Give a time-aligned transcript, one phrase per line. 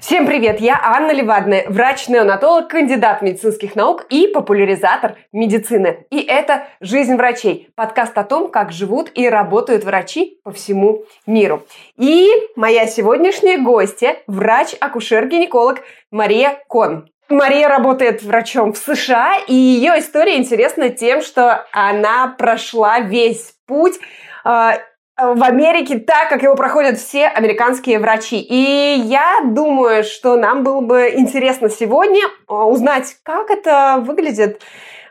[0.00, 0.60] Всем привет!
[0.60, 6.04] Я Анна Левадная, врач-неонатолог, кандидат медицинских наук и популяризатор медицины.
[6.10, 11.62] И это «Жизнь врачей»– подкаст о том, как живут и работают врачи по всему миру.
[11.96, 17.11] И моя сегодняшняя гостья– врач-акушер-гинеколог Мария Кон.
[17.28, 23.98] Мария работает врачом в США, и ее история интересна тем, что она прошла весь путь
[24.44, 24.78] а,
[25.16, 28.40] в Америке так, как его проходят все американские врачи.
[28.40, 34.62] И я думаю, что нам было бы интересно сегодня э, узнать, как это выглядит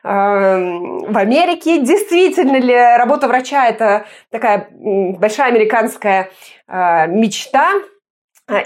[0.04, 1.80] э, в Америке.
[1.80, 6.30] Действительно ли работа врача это такая большая американская
[6.68, 7.74] мечта?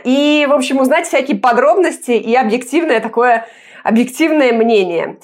[0.03, 3.47] И, в общем, узнать всякие подробности и объективное такое
[3.83, 5.19] объективное мнение.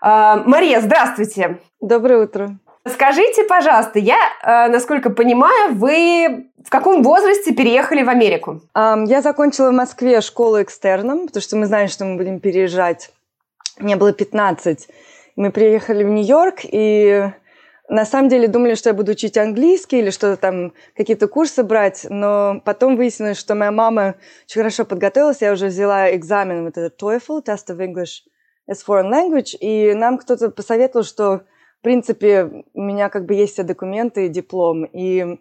[0.00, 1.58] Мария, здравствуйте.
[1.80, 2.58] Доброе утро.
[2.88, 8.60] Скажите, пожалуйста, я, э, насколько понимаю, вы в каком возрасте переехали в Америку?
[8.74, 13.10] Я закончила в Москве школу экстерном, потому что мы знаем, что мы будем переезжать.
[13.78, 14.88] Мне было 15.
[15.34, 17.30] Мы приехали в Нью-Йорк, и
[17.88, 22.06] на самом деле думали, что я буду учить английский или что-то там, какие-то курсы брать,
[22.08, 27.00] но потом выяснилось, что моя мама очень хорошо подготовилась, я уже взяла экзамен, вот этот
[27.00, 28.22] TOEFL, Test of English
[28.68, 31.42] as Foreign Language, и нам кто-то посоветовал, что
[31.86, 34.86] принципе, у меня как бы есть все документы и диплом.
[34.86, 35.38] И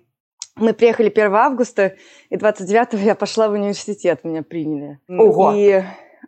[0.55, 1.95] мы приехали 1 августа,
[2.29, 4.99] и 29 я пошла в университет, меня приняли.
[5.09, 5.53] Ого!
[5.55, 5.83] И э,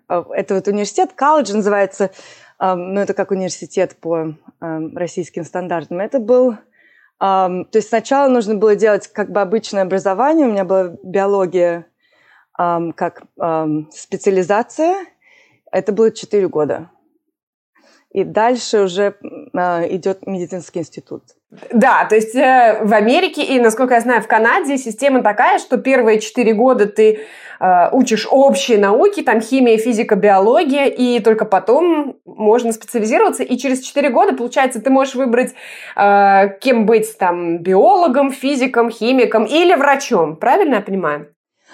[0.08, 2.10] это вот университет, колледж называется,
[2.59, 6.00] ну, это как университет по российским стандартам.
[6.00, 6.55] Это был...
[7.19, 11.88] То есть сначала нужно было делать как бы обычное образование, у меня была биология
[12.55, 13.23] как
[13.91, 14.95] специализация,
[15.72, 16.89] это было 4 года
[18.17, 19.16] и дальше уже
[19.53, 21.23] э, идет медицинский институт.
[21.50, 25.78] Да, то есть э, в Америке и, насколько я знаю, в Канаде система такая, что
[25.78, 27.21] первые четыре года ты
[27.61, 33.80] э, учишь общие науки, там химия, физика, биология, и только потом можно специализироваться, и через
[33.80, 35.54] четыре года, получается, ты можешь выбрать,
[35.95, 41.33] э, кем быть, там, биологом, физиком, химиком или врачом, правильно я понимаю?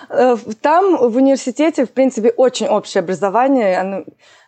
[0.10, 4.04] Э, там в университете, в принципе, очень общее образование, оно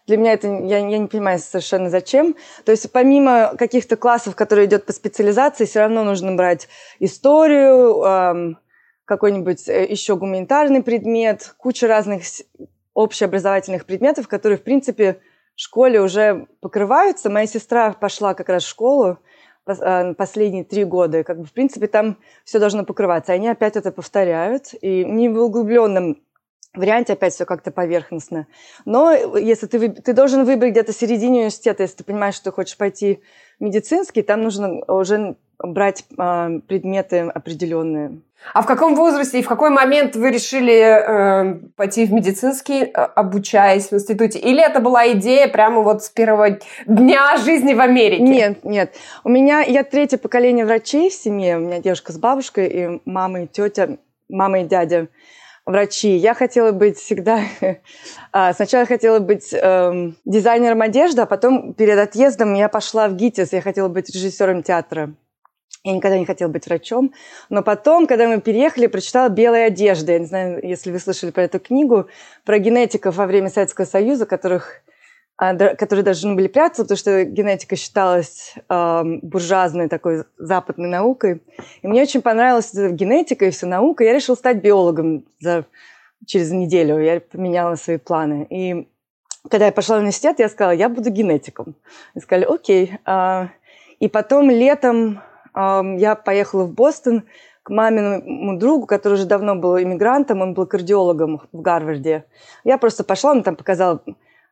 [0.07, 2.35] для меня это, я, я не понимаю совершенно зачем.
[2.63, 6.67] То есть помимо каких-то классов, которые идет по специализации, все равно нужно брать
[6.99, 8.59] историю, эм,
[9.05, 12.23] какой-нибудь э, еще гуманитарный предмет, куча разных
[12.93, 15.19] общеобразовательных предметов, которые, в принципе,
[15.55, 17.29] в школе уже покрываются.
[17.29, 19.17] Моя сестра пошла как раз в школу
[19.66, 23.33] э, последние три года, как бы, в принципе, там все должно покрываться.
[23.33, 26.24] Они опять это повторяют, и не в углубленном
[26.77, 28.47] варианте опять все как-то поверхностно.
[28.85, 32.77] Но если ты, ты должен выбрать где-то середине университета, если ты понимаешь, что ты хочешь
[32.77, 33.21] пойти
[33.59, 38.19] в медицинский, там нужно уже брать э, предметы определенные.
[38.53, 42.91] А в каком возрасте и в какой момент вы решили э, пойти в медицинский, э,
[42.91, 44.39] обучаясь в институте?
[44.39, 48.21] Или это была идея прямо вот с первого дня жизни в Америке?
[48.21, 48.93] Нет, нет.
[49.23, 51.57] У меня, я третье поколение врачей в семье.
[51.57, 53.97] У меня девушка с бабушкой и мама и тетя,
[54.29, 55.07] мама и дядя
[55.65, 56.15] врачи.
[56.15, 57.41] Я хотела быть всегда...
[58.37, 63.53] А, сначала хотела быть эм, дизайнером одежды, а потом перед отъездом я пошла в ГИТИС.
[63.53, 65.13] Я хотела быть режиссером театра.
[65.85, 67.13] Я никогда не хотела быть врачом.
[67.49, 70.11] Но потом, когда мы переехали, прочитала «Белая одежда».
[70.11, 72.09] Я не знаю, если вы слышали про эту книгу,
[72.43, 74.81] про генетиков во время Советского Союза, которых
[75.38, 81.41] которые должны были прятаться, потому что генетика считалась э, буржуазной такой западной наукой.
[81.81, 84.06] И мне очень понравилась генетика и вся наука.
[84.06, 85.66] Я решила стать биологом за,
[86.25, 87.00] через неделю.
[87.00, 88.47] Я поменяла свои планы.
[88.50, 88.88] И
[89.50, 91.75] когда я пошла в университет, я сказала, я буду генетиком.
[92.16, 92.97] И сказали, окей.
[93.06, 93.47] Э,
[94.00, 95.22] и потом летом
[95.57, 97.23] я поехала в Бостон
[97.63, 102.25] к маминому другу, который уже давно был иммигрантом, он был кардиологом в Гарварде.
[102.66, 104.02] Я просто пошла, он там показал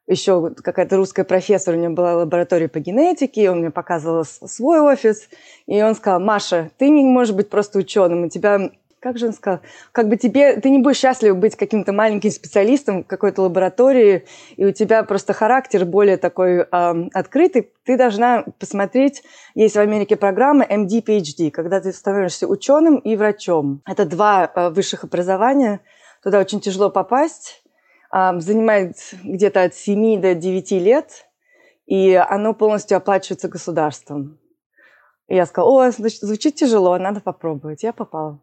[0.08, 5.30] еще какая-то русская профессор, у нее была лаборатория по генетике, он мне показывал свой офис,
[5.66, 8.72] и он сказал, Маша, ты не можешь быть просто ученым, у тебя
[9.04, 9.60] как же он сказал,
[9.92, 14.66] как бы тебе, ты не будешь счастлив быть каким-то маленьким специалистом в какой-то лаборатории, и
[14.66, 16.66] у тебя просто характер более такой э,
[17.14, 19.22] открытый, ты должна посмотреть,
[19.56, 23.82] есть в Америке программа MD, PhD, когда ты становишься ученым и врачом.
[23.86, 25.82] Это два э, высших образования,
[26.24, 27.63] туда очень тяжело попасть,
[28.38, 31.26] занимает где-то от 7 до 9 лет,
[31.86, 34.40] и оно полностью оплачивается государством.
[35.28, 37.84] И я сказала, о, звучит тяжело, надо попробовать.
[37.84, 38.40] Я попала.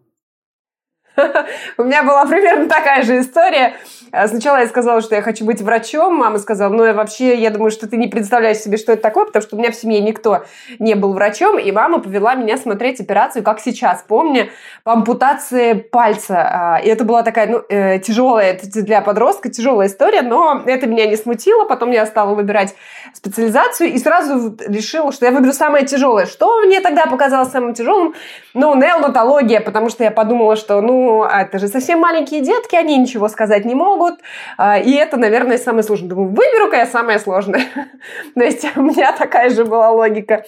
[1.78, 3.74] У меня была примерно такая же история.
[4.12, 6.16] А сначала я сказала, что я хочу быть врачом.
[6.16, 9.24] Мама сказала, ну, я вообще, я думаю, что ты не представляешь себе, что это такое,
[9.24, 10.44] потому что у меня в семье никто
[10.78, 11.58] не был врачом.
[11.58, 14.48] И мама повела меня смотреть операцию, как сейчас помню,
[14.82, 16.36] по ампутации пальца.
[16.40, 21.06] А, и это была такая, ну, э, тяжелая, для подростка тяжелая история, но это меня
[21.06, 21.64] не смутило.
[21.64, 22.74] Потом я стала выбирать
[23.14, 26.26] специализацию и сразу решила, что я выберу самое тяжелое.
[26.26, 28.14] Что мне тогда показалось самым тяжелым?
[28.54, 33.28] Ну, неонатология, потому что я подумала, что, ну, это же совсем маленькие детки, они ничего
[33.28, 34.20] сказать не могут.
[34.56, 36.08] А, и это, наверное, самое сложное.
[36.08, 37.64] Думаю, выберу-ка я самое сложное.
[38.34, 40.44] То есть у меня такая же была логика.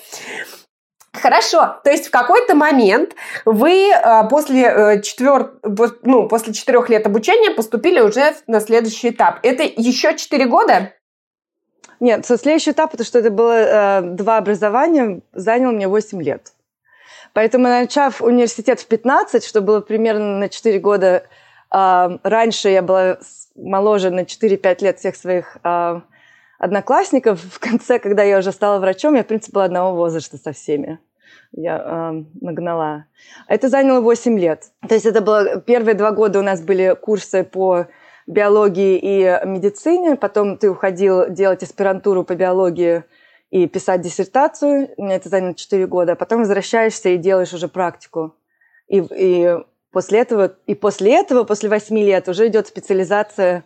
[1.14, 3.14] Хорошо, то есть в какой-то момент
[3.44, 5.52] вы а, после, э, четвер...
[6.02, 9.38] ну, после четырех лет обучения поступили уже на следующий этап.
[9.42, 10.94] Это еще четыре года?
[12.00, 16.52] Нет, со следующий этап, потому что это было э, два образования, занял мне 8 лет.
[17.32, 21.24] Поэтому, начав университет в 15, что было примерно на 4 года
[21.74, 23.18] э, раньше, я была
[23.56, 26.00] моложе на 4-5 лет всех своих э,
[26.58, 27.40] одноклассников.
[27.40, 30.98] В конце, когда я уже стала врачом, я, в принципе, была одного возраста со всеми.
[31.52, 33.06] Я э, нагнала.
[33.48, 34.70] Это заняло 8 лет.
[34.86, 35.60] То есть это было...
[35.60, 37.86] Первые два года у нас были курсы по
[38.26, 40.16] биологии и медицине.
[40.16, 43.04] Потом ты уходил делать аспирантуру по биологии
[43.52, 44.88] и писать диссертацию.
[44.96, 46.16] Это заняло 4 года.
[46.16, 48.34] Потом возвращаешься и делаешь уже практику.
[48.88, 49.56] И, и
[49.92, 53.64] после этого, и после этого, после 8 лет, уже идет специализация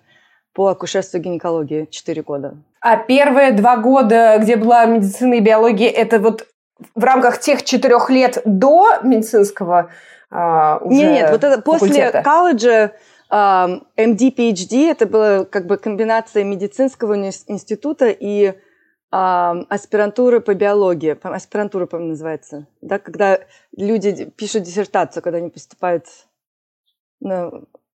[0.53, 2.57] по акушерству и гинекологии 4 года.
[2.81, 6.49] А первые два года, где была медицина и биология, это вот
[6.97, 9.91] в рамках тех четырех лет до медицинского
[10.31, 12.93] а, уже Нет, нет, вот это после колледжа
[13.31, 18.55] MD, PhD, это была как бы комбинация медицинского института и
[19.11, 21.17] аспирантуры по биологии.
[21.23, 22.67] Аспирантура, по-моему, называется.
[22.81, 23.41] Да, когда
[23.77, 26.07] люди пишут диссертацию, когда они поступают
[27.21, 27.51] на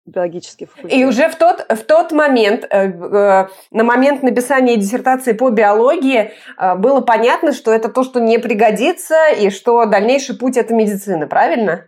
[0.10, 0.98] биологический факультет.
[0.98, 6.32] И уже в тот, в тот момент, э, э, на момент написания диссертации по биологии,
[6.58, 11.28] э, было понятно, что это то, что не пригодится, и что дальнейший путь– это медицина,
[11.28, 11.86] правильно?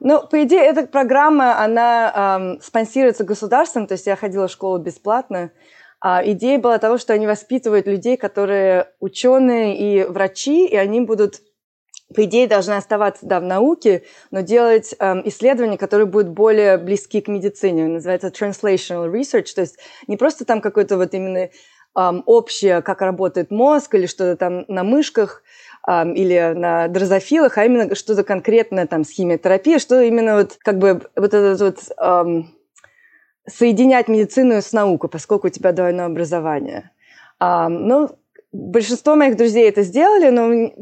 [0.00, 4.78] Ну, по идее, эта программа, она эм, спонсируется государством, то есть я ходила в школу
[4.78, 5.50] бесплатно.
[6.06, 11.40] А идея была того, что они воспитывают людей, которые ученые и врачи, и они будут
[12.14, 17.22] по идее, должны оставаться да, в науке, но делать эм, исследования, которые будут более близки
[17.22, 17.86] к медицине.
[17.86, 21.48] Называется translational research, то есть не просто там какое-то вот именно
[21.96, 25.42] эм, общее, как работает мозг или что-то там на мышках,
[25.86, 31.02] или на дрозофилах, а именно что-то конкретное там с химиотерапией, что именно вот как бы
[31.16, 32.53] вот этот вот эм,
[33.46, 36.90] соединять медицину с наукой, поскольку у тебя двойное образование.
[37.40, 38.10] Эм, ну,
[38.52, 40.72] большинство моих друзей это сделали, но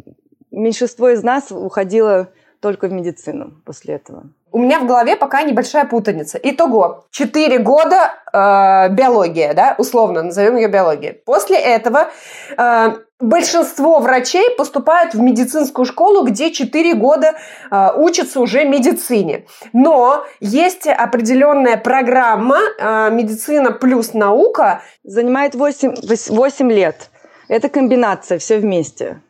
[0.50, 2.30] меньшинство из нас уходило
[2.62, 4.22] только в медицину после этого.
[4.52, 6.38] У меня в голове пока небольшая путаница.
[6.42, 11.14] Итого, 4 года э, биология, да, условно назовем ее биологией.
[11.14, 12.08] После этого
[12.56, 17.34] э, большинство врачей поступают в медицинскую школу, где 4 года
[17.70, 19.46] э, учатся уже медицине.
[19.72, 24.82] Но есть определенная программа э, медицина плюс наука.
[25.02, 25.94] Занимает 8,
[26.28, 27.10] 8 лет.
[27.48, 29.20] Это комбинация, все вместе.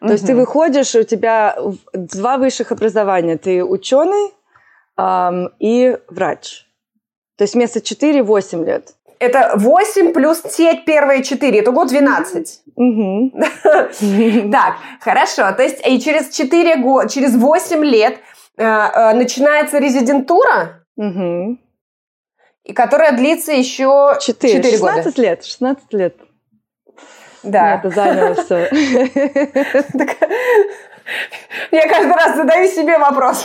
[0.00, 0.12] То угу.
[0.12, 1.56] есть ты выходишь, у тебя
[1.92, 3.36] два высших образования.
[3.36, 4.32] Ты ученый
[4.96, 6.66] эм, и врач.
[7.36, 8.94] То есть вместо 4 8 лет.
[9.18, 12.62] Это 8 плюс те первые 4, это год 12.
[14.50, 15.52] Так, хорошо.
[15.52, 18.18] То есть и через 4 года, через 8 лет
[18.56, 20.86] э, э, начинается резидентура,
[22.64, 24.92] и которая длится еще 4, 4 года.
[24.92, 26.16] 16 лет, 16 лет.
[27.42, 27.76] Да.
[27.76, 28.68] Это заняло все.
[31.72, 33.44] Я каждый раз задаю себе вопрос.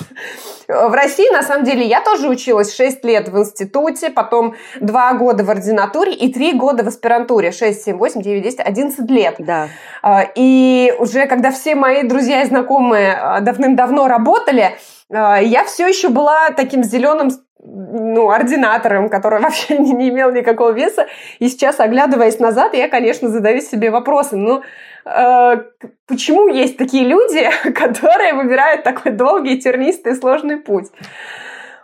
[0.68, 5.44] В России, на самом деле, я тоже училась 6 лет в институте, потом 2 года
[5.44, 7.52] в ординатуре и 3 года в аспирантуре.
[7.52, 9.36] 6, 7, 8, 9, 10, 11 лет.
[9.40, 9.68] Да.
[10.02, 14.78] А, и уже когда все мои друзья и знакомые а, давным-давно работали,
[15.12, 17.30] а, я все еще была таким зеленым
[17.66, 21.08] ну, ординатором, который вообще не, не имел никакого веса.
[21.40, 24.36] И сейчас, оглядываясь назад, я, конечно, задаю себе вопросы.
[24.36, 24.64] Ну,
[25.06, 25.64] э,
[26.08, 30.88] почему есть такие люди, которые выбирают такой долгий, тернистый, сложный путь?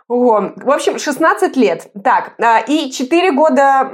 [0.08, 1.86] О, в общем, 16 лет.
[2.04, 3.90] Так, а, и 4 года,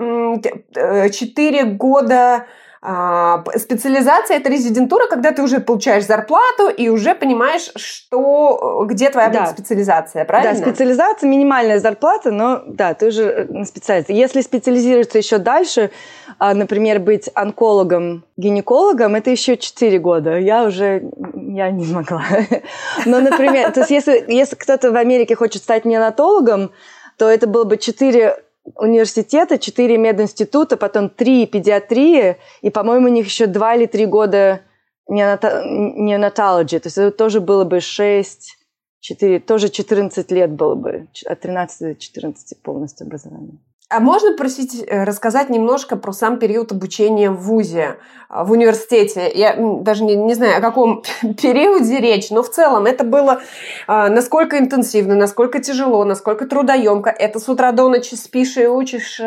[0.74, 2.46] 4 э, года
[2.80, 9.30] а, специализация– это резидентура, когда ты уже получаешь зарплату и уже понимаешь, что, где твоя
[9.30, 9.46] да.
[9.46, 10.54] специализация, правильно?
[10.54, 14.14] Да, специализация, минимальная зарплата, но да, ты уже на специализации.
[14.14, 15.90] Если специализироваться еще дальше,
[16.38, 20.38] а, например, быть онкологом, гинекологом, это еще 4 года.
[20.38, 21.02] Я уже
[21.34, 22.22] я не могла.
[23.06, 26.70] Но, например, то есть если, если кто-то в Америке хочет стать неонатологом,
[27.16, 28.36] то это было бы четыре
[28.76, 34.62] университета, четыре мединститута, потом три педиатрии, и, по-моему, у них еще два или три года
[35.08, 36.78] неонатологии.
[36.78, 38.56] То есть это тоже было бы шесть,
[39.00, 43.58] четыре, тоже 14 лет было бы, от 13 до 14 полностью образование.
[43.90, 47.96] А можно просить э, рассказать немножко про сам период обучения в ВУЗе,
[48.28, 49.32] а, в университете?
[49.34, 53.40] Я даже не, не знаю, о каком периоде речь, но в целом это было
[53.86, 57.08] а, насколько интенсивно, насколько тяжело, насколько трудоемко.
[57.08, 59.20] Это с утра до ночи спишь и учишь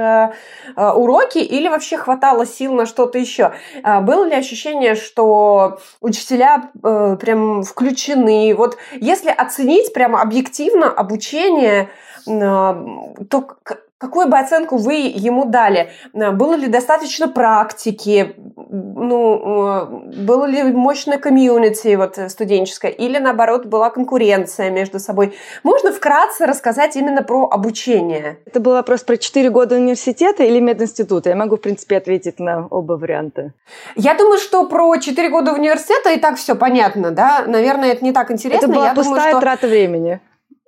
[0.75, 3.53] уроки или вообще хватало сил на что-то еще?
[3.83, 8.53] Было ли ощущение, что учителя прям включены?
[8.55, 11.89] Вот если оценить прямо объективно обучение,
[12.25, 13.57] то
[14.01, 15.91] Какую бы оценку вы ему дали?
[16.13, 18.33] Э, было ли достаточно практики?
[18.71, 22.89] Ну, э, было ли мощное комьюнити вот, э, студенческое?
[22.89, 25.35] Или, наоборот, была конкуренция между собой?
[25.61, 28.39] Можно вкратце рассказать именно про обучение?
[28.47, 31.29] Это был вопрос про 4 года университета или мединститута?
[31.29, 33.51] Я могу, в принципе, ответить на оба варианта.
[33.95, 37.43] Я думаю, что про 4 года университета и так все понятно, да?
[37.45, 38.65] Наверное, это не так интересно.
[38.65, 39.41] Это была Я пустая думаю, что...
[39.41, 40.19] трата времени.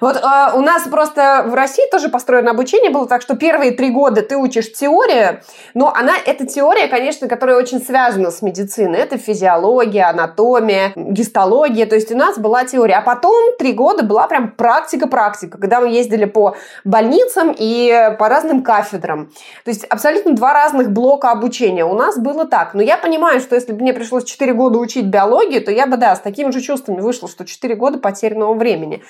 [0.00, 0.20] Вот э,
[0.54, 4.36] у нас просто в России тоже построено обучение было так, что первые три года ты
[4.36, 5.40] учишь теорию,
[5.74, 8.98] но она, эта теория, конечно, которая очень связана с медициной.
[8.98, 11.86] Это физиология, анатомия, гистология.
[11.86, 12.96] То есть у нас была теория.
[12.96, 18.62] А потом три года была прям практика-практика, когда мы ездили по больницам и по разным
[18.62, 19.30] кафедрам.
[19.64, 21.84] То есть абсолютно два разных блока обучения.
[21.84, 22.74] У нас было так.
[22.74, 25.96] Но я понимаю, что если бы мне пришлось четыре года учить биологию, то я бы,
[25.96, 29.02] да, с такими же чувствами вышла, что четыре года потерянного времени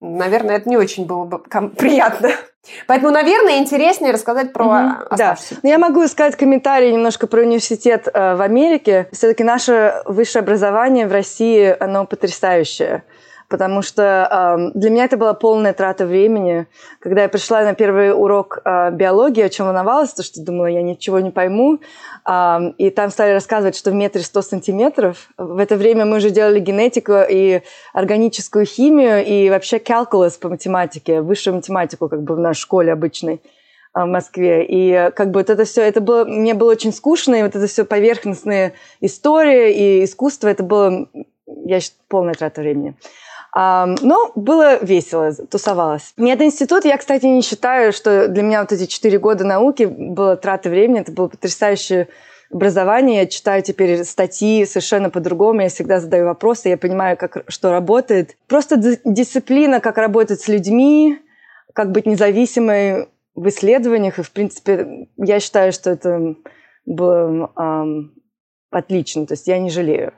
[0.00, 1.38] наверное, это не очень было бы
[1.76, 2.30] приятно.
[2.86, 5.16] Поэтому, наверное, интереснее рассказать про угу.
[5.16, 5.36] Да.
[5.62, 9.08] Но я могу сказать комментарий немножко про университет э, в Америке.
[9.12, 13.04] Все-таки наше высшее образование в России, оно потрясающее
[13.48, 16.66] потому что э, для меня это была полная трата времени.
[17.00, 20.82] Когда я пришла на первый урок э, биологии, о чем волновалась, то что думала, я
[20.82, 21.78] ничего не пойму,
[22.28, 25.28] и там стали рассказывать, что в метре 100 сантиметров.
[25.38, 31.20] В это время мы уже делали генетику и органическую химию, и вообще calculus по математике,
[31.20, 33.40] высшую математику как бы в нашей школе обычной
[33.94, 34.66] в Москве.
[34.68, 37.66] И как бы вот это все, это было, мне было очень скучно, и вот это
[37.66, 41.08] все поверхностные истории и искусство, это было,
[41.46, 42.96] я считаю, полная трата времени.
[43.56, 46.12] Но было весело, тусовалась.
[46.18, 50.68] Мединститут, я, кстати, не считаю, что для меня вот эти четыре года науки было траты
[50.68, 52.08] времени, это было потрясающее
[52.50, 53.20] образование.
[53.20, 58.36] Я читаю теперь статьи совершенно по-другому, я всегда задаю вопросы, я понимаю, как, что работает.
[58.46, 61.18] Просто дисциплина, как работать с людьми,
[61.72, 64.18] как быть независимой в исследованиях.
[64.18, 66.34] И, в принципе, я считаю, что это
[66.84, 68.12] было эм,
[68.70, 69.26] отлично.
[69.26, 70.12] То есть я не жалею.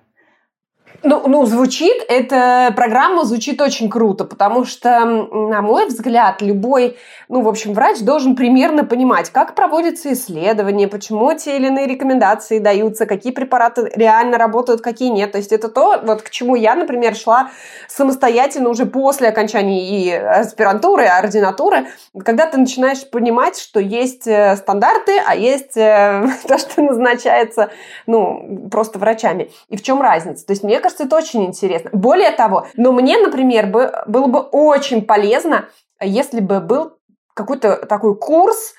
[1.04, 6.96] Ну, ну, звучит, эта программа звучит очень круто, потому что, на мой взгляд, любой,
[7.28, 12.58] ну, в общем, врач должен примерно понимать, как проводятся исследования, почему те или иные рекомендации
[12.58, 15.30] даются, какие препараты реально работают, какие нет.
[15.30, 17.50] То есть это то, вот к чему я, например, шла
[17.86, 21.86] самостоятельно уже после окончания и аспирантуры, и ординатуры,
[22.24, 27.70] когда ты начинаешь понимать, что есть э, стандарты, а есть э, то, что назначается,
[28.08, 29.52] ну, просто врачами.
[29.68, 30.44] И в чем разница?
[30.44, 31.90] То есть мне кажется, это очень интересно.
[31.92, 35.68] Более того, но мне, например, бы, было бы очень полезно,
[36.00, 36.98] если бы был
[37.34, 38.74] какой-то такой курс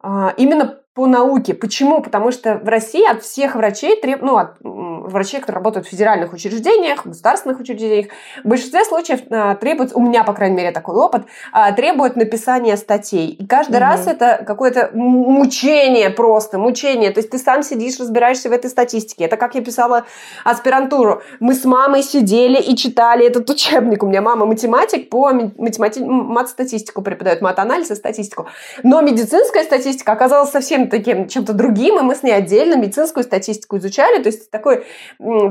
[0.00, 1.54] а, именно по науке.
[1.54, 2.02] Почему?
[2.02, 7.04] Потому что в России от всех врачей, ну, от врачей, которые работают в федеральных учреждениях,
[7.04, 8.08] в государственных учреждениях,
[8.42, 12.76] в большинстве случаев а, требует, у меня, по крайней мере, такой опыт, а, требует написания
[12.76, 13.28] статей.
[13.28, 13.82] И каждый угу.
[13.82, 17.12] раз это какое-то мучение просто, мучение.
[17.12, 19.26] То есть ты сам сидишь, разбираешься в этой статистике.
[19.26, 20.04] Это как я писала
[20.42, 21.22] аспирантуру.
[21.38, 24.02] Мы с мамой сидели и читали этот учебник.
[24.02, 26.00] У меня мама математик, по математи...
[26.00, 28.48] мат-статистику преподает, мат-анализ и статистику.
[28.82, 33.78] Но медицинская статистика оказалась совсем таким чем-то другим, и мы с ней отдельно медицинскую статистику
[33.78, 34.22] изучали.
[34.22, 34.84] То есть такой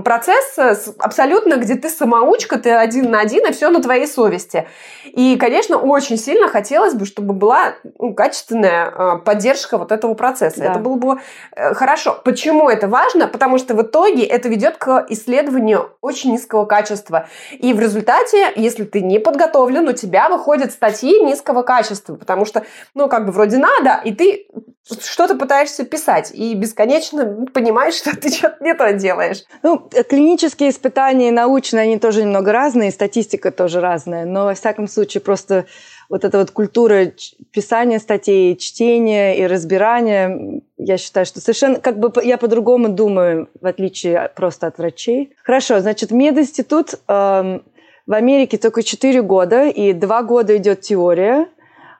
[0.03, 4.67] процесс э, абсолютно, где ты самоучка, ты один на один, и все на твоей совести.
[5.05, 10.59] И, конечно, очень сильно хотелось бы, чтобы была ну, качественная э, поддержка вот этого процесса.
[10.59, 10.71] Да.
[10.71, 11.19] Это было бы
[11.55, 12.19] э, хорошо.
[12.23, 13.27] Почему это важно?
[13.27, 17.27] Потому что в итоге это ведет к исследованию очень низкого качества.
[17.51, 22.63] И в результате, если ты не подготовлен, у тебя выходят статьи низкого качества, потому что,
[22.93, 24.47] ну, как бы вроде надо, и ты
[25.27, 29.43] что-то пытаешься писать, и бесконечно понимаешь, что ты что-то не то делаешь.
[29.63, 29.77] Ну,
[30.09, 35.65] клинические испытания научные, они тоже немного разные, статистика тоже разная, но, во всяком случае, просто
[36.09, 37.11] вот эта вот культура
[37.51, 43.65] писания статей, чтения и разбирания, я считаю, что совершенно, как бы я по-другому думаю, в
[43.65, 45.33] отличие просто от врачей.
[45.43, 51.47] Хорошо, значит, мединститут э, в Америке только 4 года, и 2 года идет теория,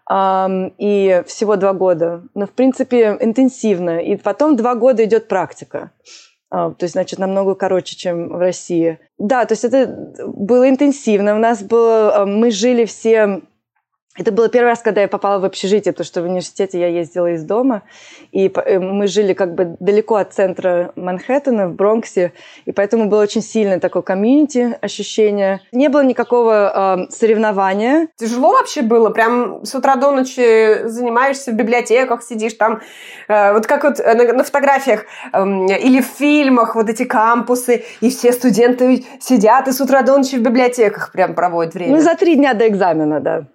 [0.09, 2.23] и всего 2 года.
[2.33, 3.99] Но, в принципе, интенсивно.
[3.99, 5.91] И потом 2 года идет практика.
[6.49, 8.99] А, то есть, значит, намного короче, чем в России.
[9.17, 11.35] Да, то есть это было интенсивно.
[11.35, 12.15] У нас было...
[12.15, 13.41] А, мы жили все
[14.17, 17.31] это было первый раз, когда я попала в общежитие, потому что в университете я ездила
[17.31, 17.83] из дома,
[18.31, 22.33] и э, мы жили как бы далеко от центра Манхэттена, в Бронксе,
[22.65, 25.61] и поэтому было очень сильное такое комьюнити ощущение.
[25.71, 28.07] Не было никакого э, соревнования.
[28.15, 29.09] Тяжело вообще было?
[29.09, 32.81] Прям с утра до ночи занимаешься в библиотеках, сидишь там,
[33.27, 35.45] э, вот как вот на, на фотографиях э,
[35.79, 40.37] или в фильмах вот эти кампусы, и все студенты сидят и с утра до ночи
[40.37, 41.95] в библиотеках прям проводят время.
[41.95, 43.45] Ну, за три дня до экзамена, да.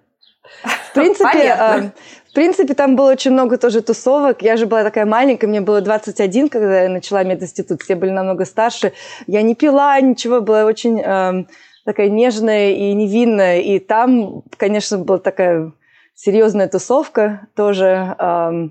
[0.62, 1.90] В принципе, э,
[2.32, 4.42] в принципе, там было очень много тоже тусовок.
[4.42, 7.82] Я же была такая маленькая, мне было 21, когда я начала мединститут.
[7.82, 8.92] Все были намного старше.
[9.26, 11.44] Я не пила ничего, была очень э,
[11.84, 13.60] такая нежная и невинная.
[13.60, 15.72] И там, конечно, была такая
[16.14, 18.16] серьезная тусовка тоже.
[18.18, 18.68] Э,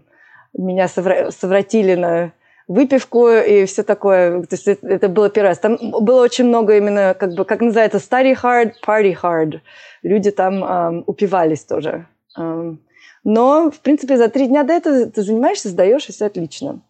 [0.53, 2.33] меня совратили на
[2.73, 4.41] выпивку и все такое.
[4.43, 5.59] То есть это, это было первый раз.
[5.59, 9.59] Там было очень много именно, как бы, как называется, study hard, party hard.
[10.03, 12.07] Люди там эм, упивались тоже.
[12.37, 12.79] Эм,
[13.23, 16.81] но, в принципе, за три дня до этого ты занимаешься, сдаешь, и все отлично.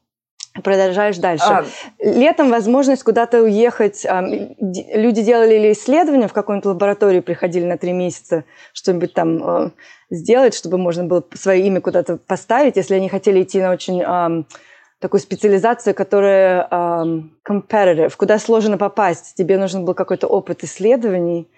[0.63, 1.45] Продолжаешь дальше.
[1.47, 1.65] А...
[2.00, 4.05] Летом возможность куда-то уехать.
[4.93, 9.71] Люди делали или исследования в какой-нибудь лаборатории, приходили на три месяца что-нибудь там э,
[10.09, 14.03] сделать, чтобы можно было свое имя куда-то поставить, если они хотели идти на очень
[15.01, 19.34] такую специализацию, которая um, competitive, куда сложно попасть.
[19.36, 21.50] Тебе нужен был какой-то опыт исследований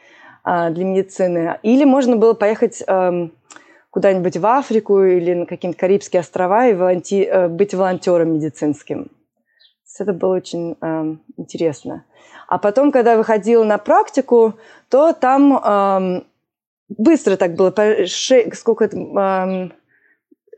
[0.45, 1.59] uh, для медицины.
[1.61, 3.31] Или можно было поехать um,
[3.89, 7.29] куда-нибудь в Африку или на какие-нибудь Карибские острова и волонти...
[7.29, 9.11] uh, быть волонтером медицинским.
[9.99, 12.05] Это было очень um, интересно.
[12.47, 14.53] А потом, когда выходила на практику,
[14.89, 16.25] то там um,
[16.87, 17.73] быстро так было.
[18.53, 19.71] Сколько это...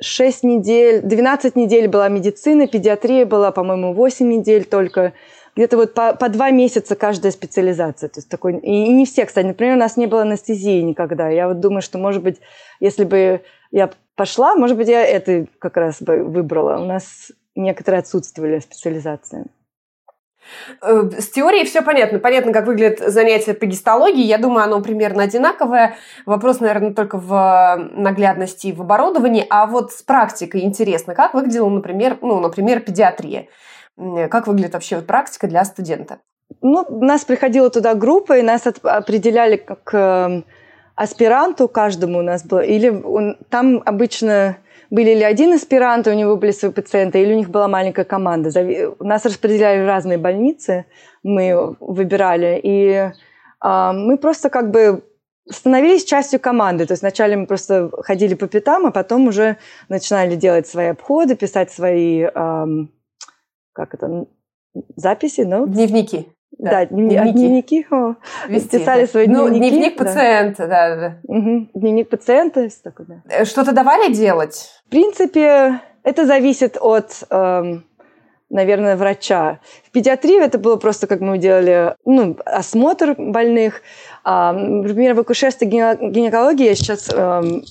[0.02, 5.14] 6 недель, 12 недель была медицина, педиатрия была, по-моему, 8 недель только.
[5.56, 8.10] Где-то вот по, по 2 месяца каждая специализация.
[8.10, 9.46] То есть такой, и, и не все, кстати.
[9.46, 11.30] Например, у нас не было анестезии никогда.
[11.30, 12.42] Я вот думаю, что, может быть,
[12.80, 16.82] если бы я пошла, может быть, я это как раз бы выбрала.
[16.82, 19.46] У нас некоторые отсутствовали специализации.
[20.82, 22.20] Э, с теорией все понятно.
[22.20, 24.24] Понятно, как выглядит занятие по гистологии.
[24.24, 25.96] Я думаю, оно примерно одинаковое.
[26.26, 29.46] Вопрос, наверное, только в наглядности и в оборудовании.
[29.50, 33.48] А вот с практикой интересно, как выглядела, например, ну, например, педиатрия?
[34.30, 36.20] Как выглядит вообще практика для студента?
[36.62, 40.46] Ну, нас приходила туда группа, и нас определяли как эм,
[40.96, 42.60] аспиранту каждому у нас было.
[42.60, 44.58] Или он, там обычно
[44.90, 48.50] были ли один аспирант, у него были свои пациенты, или у них была маленькая команда.
[49.00, 50.86] Нас распределяли в разные больницы,
[51.24, 53.12] мы выбирали, и э,
[53.62, 55.04] мы просто как бы
[55.50, 56.86] становились частью команды.
[56.86, 59.58] То есть вначале мы просто ходили по пятам, а потом уже
[59.90, 62.66] начинали делать свои обходы, писать свои, э,
[63.74, 64.26] как это,
[64.96, 65.68] записи, ну?
[65.68, 66.35] Дневники.
[66.58, 67.34] Да, да дневники.
[67.34, 68.16] дневники о,
[68.48, 69.08] Вести, писали да.
[69.08, 69.70] свои ну, дневники.
[69.72, 70.96] Дневник пациента, да.
[70.96, 71.18] да.
[71.24, 71.70] Угу.
[71.74, 72.70] Дневник пациента.
[72.84, 73.22] Да.
[73.30, 74.72] Э, что-то давали делать?
[74.88, 77.86] В принципе, это зависит от, эм,
[78.50, 79.60] наверное, врача.
[79.86, 83.82] В педиатрии это было просто, как мы делали, ну, осмотр больных.
[84.24, 87.64] А, например, в акушерстве гинекологии я сейчас эм,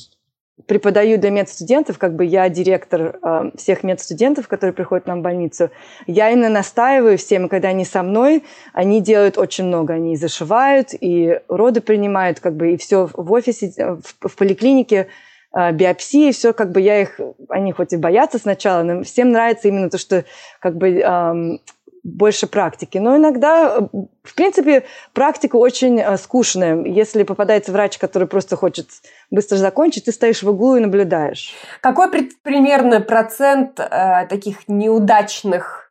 [0.66, 5.70] преподаю для медстудентов, как бы я директор э, всех медстудентов, которые приходят нам в больницу,
[6.06, 11.40] я именно настаиваю всем, когда они со мной, они делают очень много, они зашивают, и
[11.48, 15.08] роды принимают, как бы, и все в офисе, в, в поликлинике,
[15.54, 19.68] э, биопсии, все, как бы я их, они хоть и боятся сначала, но всем нравится
[19.68, 20.24] именно то, что,
[20.60, 21.58] как бы, э,
[22.04, 22.98] больше практики.
[22.98, 26.84] Но иногда, в принципе, практика очень э, скучная.
[26.84, 28.88] Если попадается врач, который просто хочет
[29.30, 31.54] быстро закончить, ты стоишь в углу и наблюдаешь.
[31.80, 32.10] Какой
[32.42, 35.83] примерно процент э, таких неудачных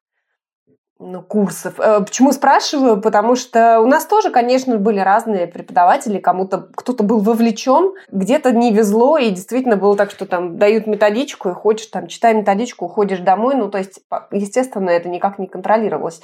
[1.00, 1.80] ну, курсов.
[1.80, 3.02] Э, почему спрашиваю?
[3.02, 8.72] Потому что у нас тоже, конечно, были разные преподаватели, кому-то кто-то был вовлечен, где-то не
[8.72, 13.20] везло, и действительно было так, что там дают методичку, и хочешь там, читай методичку, уходишь
[13.20, 14.02] домой, ну, то есть,
[14.32, 16.22] естественно, это никак не контролировалось.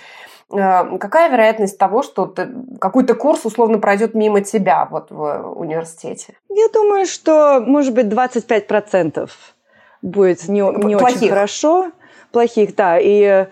[0.52, 2.34] Э, какая вероятность того, что
[2.80, 6.36] какой-то курс условно пройдет мимо тебя вот в университете?
[6.50, 9.30] Я думаю, что, может быть, 25%
[10.02, 11.92] будет не, не очень хорошо.
[12.32, 13.00] Плохих, да.
[13.00, 13.48] И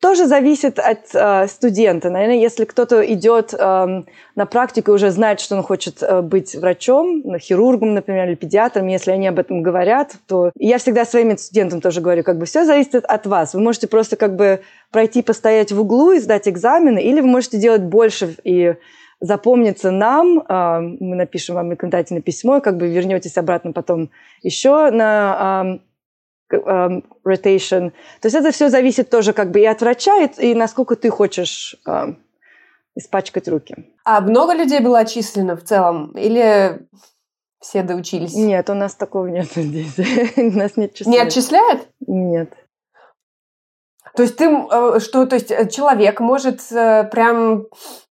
[0.00, 2.10] тоже зависит от э, студента.
[2.10, 4.02] Наверное, если кто-то идет э,
[4.34, 8.34] на практику и уже знает, что он хочет э, быть врачом, ну, хирургом, например, или
[8.34, 12.44] педиатром, если они об этом говорят, то я всегда своим студентам тоже говорю, как бы
[12.44, 13.54] все зависит от вас.
[13.54, 17.58] Вы можете просто как бы пройти, постоять в углу и сдать экзамены, или вы можете
[17.58, 18.74] делать больше и
[19.20, 24.10] запомниться нам, э, мы напишем вам рекомендательное письмо, как бы вернетесь обратно потом
[24.42, 25.80] еще на Эм,
[26.52, 27.90] rotation.
[28.20, 31.10] То есть это все зависит тоже как бы и от врача, и, и насколько ты
[31.10, 32.14] хочешь э,
[32.94, 33.74] испачкать руки.
[34.04, 36.12] А много людей было отчислено в целом?
[36.12, 36.80] Или
[37.60, 38.34] все доучились?
[38.34, 39.96] Нет, у нас такого нет здесь.
[40.36, 41.06] нас не отчисляют.
[41.06, 41.88] Не отчисляют?
[42.06, 42.52] Нет.
[44.16, 47.66] То есть ты, э, что, то есть э, человек может э, прям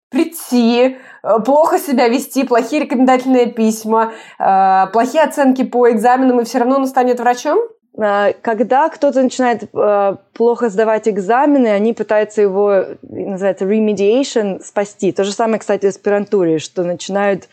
[0.09, 0.97] прийти,
[1.43, 7.19] плохо себя вести, плохие рекомендательные письма, плохие оценки по экзаменам, и все равно он станет
[7.19, 7.59] врачом?
[7.97, 15.11] А, когда кто-то начинает а, плохо сдавать экзамены, они пытаются его, называется, remediation, спасти.
[15.11, 17.47] То же самое, кстати, в аспирантуре, что начинают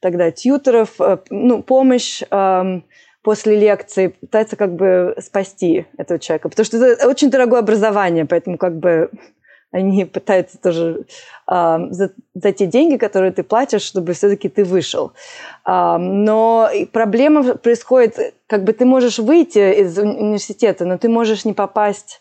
[0.00, 2.22] тогда тьютеров, э, ну, помощь
[3.22, 6.50] после лекции, пытаются как бы спасти этого человека.
[6.50, 9.10] Потому что это очень дорогое образование, поэтому как бы
[9.74, 11.04] они пытаются тоже
[11.50, 15.12] э, за, за те деньги, которые ты платишь, чтобы все-таки ты вышел.
[15.66, 21.52] Э, но проблема происходит, как бы ты можешь выйти из университета, но ты можешь не
[21.52, 22.20] попасть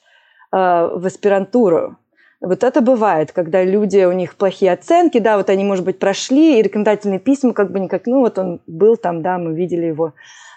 [0.51, 1.97] э, в аспирантуру.
[2.41, 6.59] Вот это бывает, когда люди, у них плохие оценки, да, вот они, может быть, прошли,
[6.59, 10.13] и рекомендательные письма как бы никак, ну вот он был там, да, мы видели его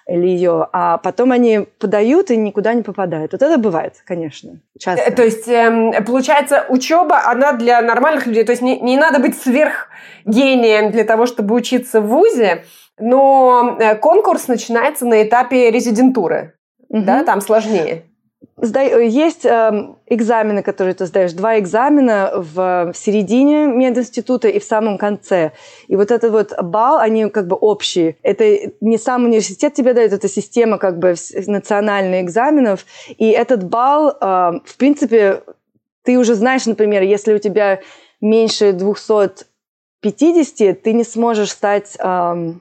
[0.06, 3.32] или ее, а потом они подают и никуда не попадают.
[3.32, 5.04] Вот это бывает, конечно, часто.
[5.04, 9.18] Э, то есть, э, получается, учеба, она для нормальных людей, то есть не, не надо
[9.18, 12.64] быть сверхгением для того, чтобы учиться в ВУЗе,
[12.98, 16.54] но э, конкурс начинается на этапе резидентуры,
[16.88, 17.02] угу.
[17.02, 18.04] да, там сложнее.
[18.62, 25.52] Есть э, экзамены, которые ты сдаешь, два экзамена в, середине мединститута и в самом конце.
[25.88, 28.16] И вот этот вот балл, они как бы общие.
[28.22, 31.14] Это не сам университет тебе дает, это система как бы
[31.46, 32.86] национальных экзаменов.
[33.08, 35.42] И этот балл, э, в принципе,
[36.02, 37.80] ты уже знаешь, например, если у тебя
[38.20, 41.96] меньше 250, ты не сможешь стать...
[41.98, 42.54] Э,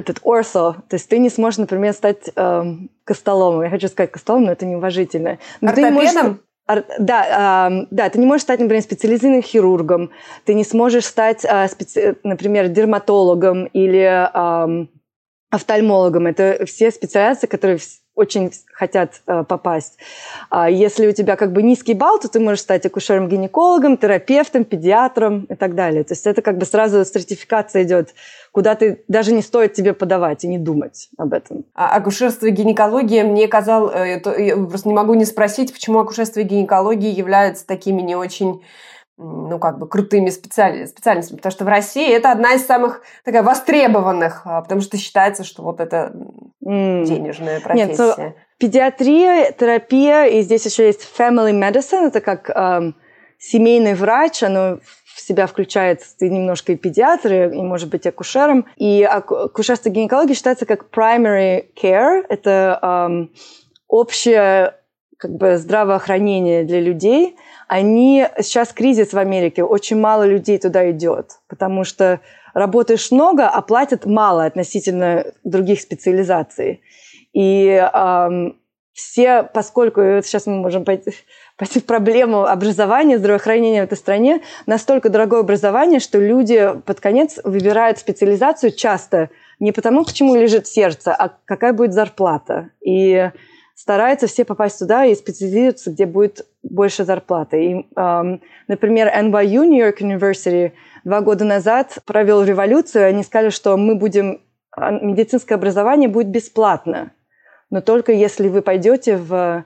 [0.00, 3.62] этот орсо, то есть ты не сможешь, например, стать эм, костоломом.
[3.62, 5.38] Я хочу сказать костоломом, но это неуважительно.
[5.60, 5.98] Но Ортопедом?
[5.98, 6.40] Ты можешь,
[6.98, 10.10] да, э, да, ты не можешь стать, например, специализированным хирургом,
[10.44, 12.16] ты не сможешь стать, э, специ...
[12.22, 14.86] например, дерматологом или э,
[15.50, 16.26] офтальмологом.
[16.26, 17.78] Это все специалисты, которые
[18.14, 19.98] очень хотят э, попасть.
[20.50, 25.44] А если у тебя как бы низкий балл, то ты можешь стать акушером-гинекологом, терапевтом, педиатром
[25.44, 26.04] и так далее.
[26.04, 28.14] То есть это как бы сразу стратификация идет,
[28.52, 31.64] куда ты даже не стоит тебе подавать и не думать об этом.
[31.74, 36.40] А акушерство и гинекология, мне казалось, э, я просто не могу не спросить, почему акушерство
[36.40, 38.62] и гинекология являются такими не очень
[39.20, 40.86] ну, как бы крутыми специаль...
[40.86, 45.44] специальностями, потому что в России это одна из самых такая востребованных, а, потому что считается,
[45.44, 46.12] что вот это
[46.60, 48.14] денежная профессия.
[48.16, 52.96] Нет, педиатрия, терапия, и здесь еще есть family medicine, это как эм,
[53.38, 54.78] семейный врач, оно
[55.14, 58.66] в себя включает, ты немножко и педиатр, и, может быть, акушером.
[58.76, 63.32] И акушерство гинекологии считается как primary care, это эм,
[63.86, 64.76] общее
[65.18, 67.36] как бы здравоохранение для людей–
[67.70, 72.18] они сейчас кризис в Америке, очень мало людей туда идет, потому что
[72.52, 76.82] работаешь много, а платят мало относительно других специализаций.
[77.32, 78.58] И эм,
[78.92, 81.12] все, поскольку сейчас мы можем пойти,
[81.56, 87.38] пойти в проблему образования, здравоохранения в этой стране, настолько дорогое образование, что люди под конец
[87.44, 89.30] выбирают специализацию часто
[89.60, 92.70] не потому, к чему лежит сердце, а какая будет зарплата.
[92.84, 93.30] И
[93.80, 97.64] стараются все попасть туда и специализироваться, где будет больше зарплаты.
[97.64, 100.72] И, эм, например, NYU, New York University,
[101.04, 107.12] два года назад провел революцию, они сказали, что мы будем, а, медицинское образование будет бесплатно,
[107.70, 109.64] но только если вы пойдете в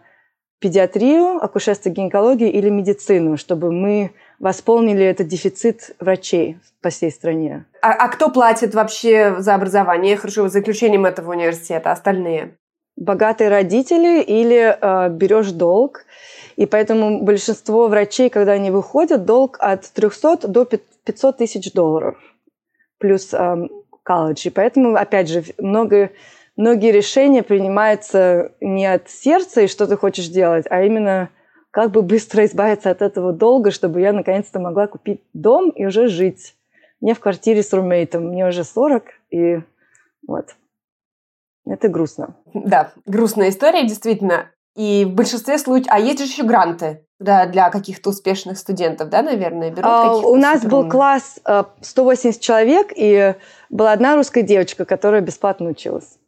[0.60, 7.66] педиатрию, акушерство, гинекологию или медицину, чтобы мы восполнили этот дефицит врачей по всей стране.
[7.82, 10.16] А, а кто платит вообще за образование?
[10.16, 12.56] Хорошо, за исключением этого университета, остальные?
[12.96, 16.04] Богатые родители или э, берешь долг.
[16.56, 22.16] И поэтому большинство врачей, когда они выходят, долг от 300 до 500 тысяч долларов
[22.98, 23.68] плюс э,
[24.02, 24.46] колледж.
[24.46, 26.10] И поэтому, опять же, много,
[26.56, 31.30] многие решения принимаются не от сердца и что ты хочешь делать, а именно
[31.70, 36.06] как бы быстро избавиться от этого долга, чтобы я наконец-то могла купить дом и уже
[36.06, 36.54] жить.
[37.00, 38.28] Не в квартире с румейтом.
[38.28, 39.58] Мне уже 40, и
[40.26, 40.54] вот.
[41.66, 42.36] Это грустно.
[42.52, 44.50] Да, грустная история, действительно.
[44.76, 45.88] И в большинстве случаев...
[45.90, 50.36] А есть же еще гранты да, для каких-то успешных студентов, да, наверное, берут а, У
[50.36, 51.40] нас был класс
[51.80, 53.34] 180 э, человек, и
[53.70, 56.18] была одна русская девочка, которая бесплатно училась.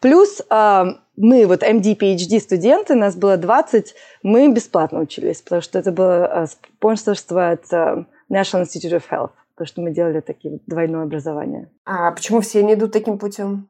[0.00, 0.84] Плюс э,
[1.16, 6.44] мы, вот MD, PhD студенты, нас было 20, мы бесплатно учились, потому что это было
[6.44, 7.64] э, спонсорство от
[8.30, 11.70] National Institute of Health, потому что мы делали такие двойное образование.
[11.84, 13.68] А почему все не идут таким путем?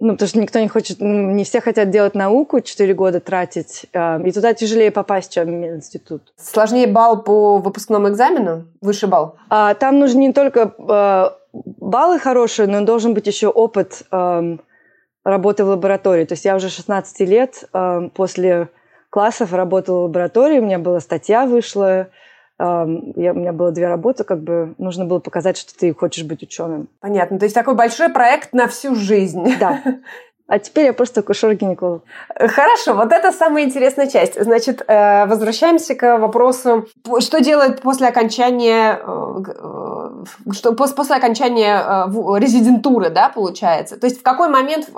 [0.00, 3.86] Ну, потому что никто не хочет, ну, не все хотят делать науку, 4 года тратить,
[3.92, 6.32] э, и туда тяжелее попасть, чем в институт.
[6.36, 8.66] Сложнее балл по выпускному экзамену?
[8.80, 9.36] Выше балл?
[9.50, 14.56] А, там нужны не только э, баллы хорошие, но должен быть еще опыт э,
[15.24, 16.24] работы в лаборатории.
[16.24, 18.68] То есть я уже 16 лет э, после
[19.10, 22.08] классов работала в лаборатории, у меня была статья вышла,
[22.58, 26.42] я, у меня было две работы, как бы нужно было показать, что ты хочешь быть
[26.42, 26.88] ученым.
[27.00, 27.38] Понятно.
[27.38, 29.54] То есть такой большой проект на всю жизнь.
[29.60, 29.80] Да.
[30.48, 32.04] А теперь я просто акушер-гинеколог.
[32.34, 34.42] Хорошо, вот это самая интересная часть.
[34.42, 36.88] Значит, э, возвращаемся к вопросу,
[37.20, 42.06] что делать после окончания, э, э, что после окончания
[42.38, 44.00] резидентуры, да, получается.
[44.00, 44.88] То есть в какой момент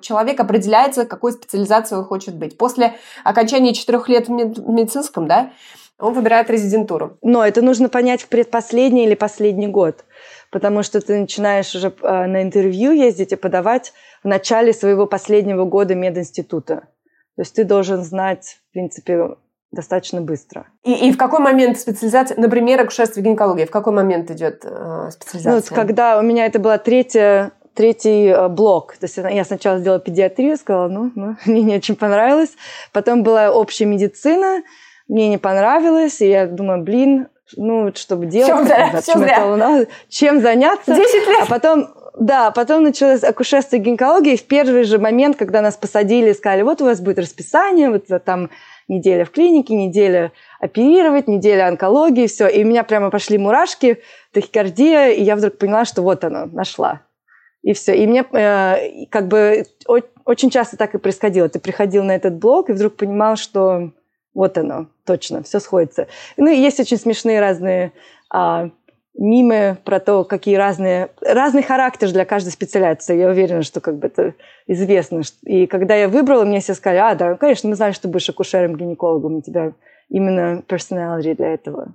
[0.00, 2.56] человек определяется, какой специализацией он хочет быть?
[2.56, 5.50] После окончания четырех лет в медицинском, да?
[5.98, 7.18] Он выбирает резидентуру.
[7.22, 10.04] Но это нужно понять в предпоследний или последний год,
[10.50, 15.64] потому что ты начинаешь уже э, на интервью ездить и подавать в начале своего последнего
[15.64, 16.88] года мединститута.
[17.36, 19.36] То есть ты должен знать, в принципе,
[19.72, 20.68] достаточно быстро.
[20.84, 25.10] И, и в какой момент специализация, например, акушерство и гинекология, в какой момент идет э,
[25.10, 25.50] специализация?
[25.50, 28.96] Ну, вот когда у меня это была третья третий э, блок.
[28.98, 32.50] То есть я сначала сделала педиатрию, сказала, ну, ну мне не очень понравилось.
[32.92, 34.62] Потом была общая медицина,
[35.08, 39.86] мне не понравилось, и я думаю, блин, ну, чтобы делать, чем, зря, чем, зря.
[40.08, 40.94] чем заняться.
[40.94, 41.42] 10 лет.
[41.42, 41.88] А потом,
[42.18, 46.62] да, потом началось акушерство и гинекология, и в первый же момент, когда нас посадили, сказали,
[46.62, 48.50] вот у вас будет расписание, вот там
[48.88, 52.48] неделя в клинике, неделя оперировать, неделя онкологии, все.
[52.48, 54.00] И у меня прямо пошли мурашки,
[54.32, 57.02] тахикардия, и я вдруг поняла, что вот оно, нашла.
[57.62, 57.94] И все.
[57.94, 61.48] И мне э, как бы о, очень часто так и происходило.
[61.48, 63.92] Ты приходил на этот блог и вдруг понимал, что
[64.34, 66.08] вот оно, точно, все сходится.
[66.36, 67.92] Ну и есть очень смешные разные
[68.30, 68.70] а,
[69.16, 73.16] мимы про то, какие разные, разный характер для каждой специализации.
[73.16, 74.34] Я уверена, что как бы это
[74.66, 75.22] известно.
[75.44, 78.28] И когда я выбрала, мне все сказали, а, да, конечно, мы знали, что ты будешь
[78.28, 79.72] акушером-гинекологом, у тебя
[80.08, 81.94] именно персоналити для этого.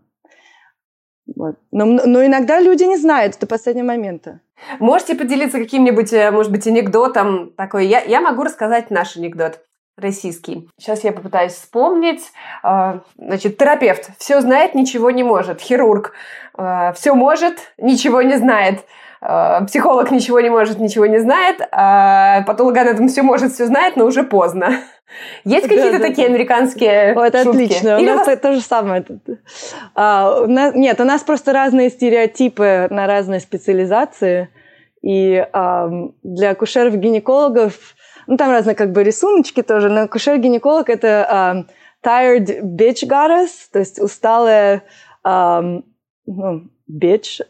[1.36, 1.58] Вот.
[1.72, 4.40] Но, но иногда люди не знают до последнего момента.
[4.80, 7.86] Можете поделиться каким-нибудь, э, может быть, анекдотом такой?
[7.86, 9.60] Я, я могу рассказать наш анекдот
[10.00, 10.70] российский.
[10.78, 12.22] Сейчас я попытаюсь вспомнить.
[12.64, 15.62] А, значит, терапевт все знает, ничего не может.
[15.62, 16.14] Хирург
[16.56, 18.86] а, все может, ничего не знает.
[19.22, 21.62] А, психолог ничего не может, ничего не знает.
[21.72, 24.80] А патологоанатом все может, все знает, но уже поздно.
[25.44, 26.34] Есть какие-то да, такие да.
[26.34, 27.64] американские О, это шутки?
[27.64, 27.98] отлично.
[27.98, 28.40] У нас вас...
[28.40, 29.06] то же самое.
[29.96, 30.76] А, у нас...
[30.76, 34.50] Нет, у нас просто разные стереотипы на разные специализации.
[35.02, 35.90] И а,
[36.24, 37.74] для акушеров-гинекологов
[38.30, 41.66] ну, там разные как бы рисуночки тоже, но акушер-гинеколог– это um,
[42.06, 44.84] tired bitch goddess, то есть усталая
[45.26, 45.84] um,
[46.28, 47.42] ну, bitch,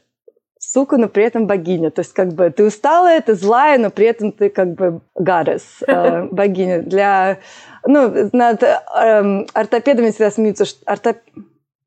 [0.58, 1.92] сука, но при этом богиня.
[1.92, 5.64] То есть как бы ты усталая, ты злая, но при этом ты как бы goddess,
[5.86, 6.82] uh, богиня.
[6.82, 7.40] Для,
[7.86, 11.18] ну, над эм, ортопедами всегда смеются, что ортоп...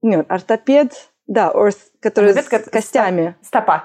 [0.02, 3.36] Нет, ортопед, да, орс, который ортопед, с костями.
[3.40, 3.84] Стопа.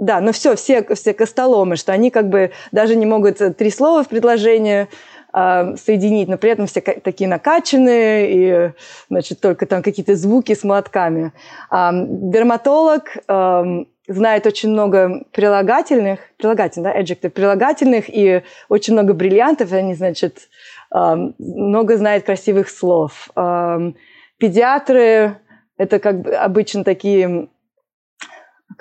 [0.00, 4.02] Да, но все, все, все костоломы, что они как бы даже не могут три слова
[4.02, 4.88] в предложение
[5.34, 8.72] э, соединить, но при этом все такие накачанные, и,
[9.10, 11.32] значит, только там какие-то звуки с молотками.
[11.70, 19.70] Э, дерматолог э, знает очень много прилагательных, прилагательных, да, adjective, прилагательных, и очень много бриллиантов,
[19.72, 20.48] они, значит,
[20.94, 23.28] э, много знает красивых слов.
[23.36, 23.92] Э,
[24.38, 25.36] педиатры–
[25.76, 27.48] это как бы обычно такие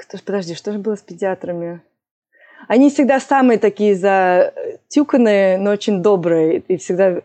[0.02, 1.82] кто ж, подожди, что же было с педиатрами?
[2.68, 6.60] Они всегда самые такие затюканные, но очень добрые.
[6.60, 7.22] И всегда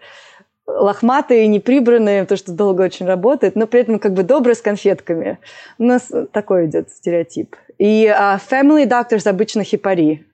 [0.66, 5.38] лохматые, неприбранные, потому что долго очень работает, но при этом как бы добрые с конфетками.
[5.78, 7.56] У нас такой идет стереотип.
[7.78, 10.24] И uh, family doctors обычно хипари.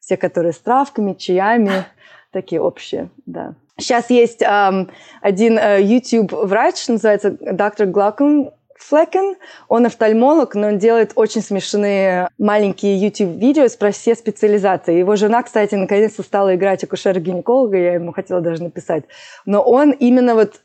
[0.00, 1.84] Все, которые с травками, чаями,
[2.32, 3.54] такие общие, да.
[3.78, 4.90] Сейчас есть um,
[5.22, 9.36] один uh, YouTube-врач, называется доктор Глакун, Флекен.
[9.68, 14.98] Он офтальмолог, но он делает очень смешные маленькие YouTube-видео про все специализации.
[14.98, 19.04] Его жена, кстати, наконец-то стала играть акушера-гинеколога, я ему хотела даже написать.
[19.44, 20.60] Но он именно вот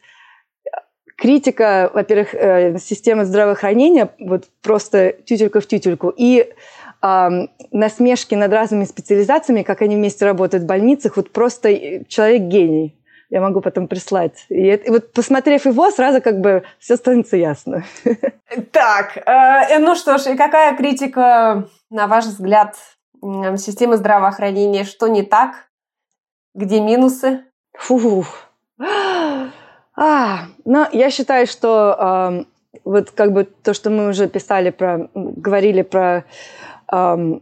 [1.18, 6.50] критика, во-первых, э, системы здравоохранения, вот просто тютелька в тютельку, и
[7.02, 7.30] э,
[7.72, 12.96] насмешки над разными специализациями, как они вместе работают в больницах, вот просто человек гений.
[13.36, 14.46] Я могу потом прислать.
[14.48, 17.84] И, и вот посмотрев его, сразу как бы все становится ясно.
[18.72, 22.78] Так, э, ну что ж, и какая критика, на ваш взгляд,
[23.58, 24.86] системы здравоохранения?
[24.86, 25.68] Что не так?
[26.54, 27.44] Где минусы?
[27.78, 28.28] Фух.
[29.98, 35.10] А, ну, я считаю, что э, вот как бы то, что мы уже писали про,
[35.14, 36.26] говорили про
[36.92, 37.40] э,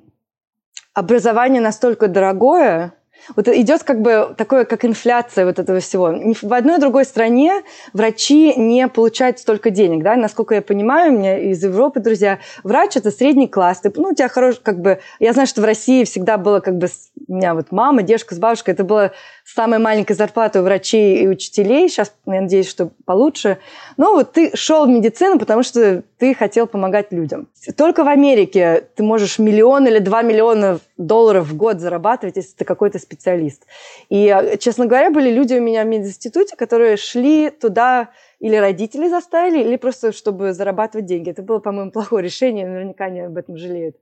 [0.94, 2.94] образование настолько дорогое,
[3.36, 6.14] вот идет как бы такое, как инфляция вот этого всего.
[6.42, 11.40] В одной другой стране врачи не получают столько денег, да, насколько я понимаю, у меня
[11.40, 15.34] из Европы друзья, врач это средний класс, ты, ну, у тебя хороший, как бы, я
[15.34, 16.88] знаю, что в России всегда было как бы,
[17.28, 19.12] у меня вот мама, дедушка с бабушкой, это было
[19.44, 23.60] самая маленькая зарплата у врачей и учителей, сейчас, я надеюсь, что получше.
[23.98, 27.50] Но вот ты шел в медицину, потому что ты хотел помогать людям.
[27.78, 32.66] Только в Америке ты можешь миллион или два миллиона долларов в год зарабатывать, если ты
[32.66, 33.64] какой-то специалист.
[34.10, 39.64] И, честно говоря, были люди у меня в мединституте, которые шли туда или родители заставили,
[39.64, 41.30] или просто чтобы зарабатывать деньги.
[41.30, 43.98] Это было, по-моему, плохое решение, наверняка они об этом жалеют.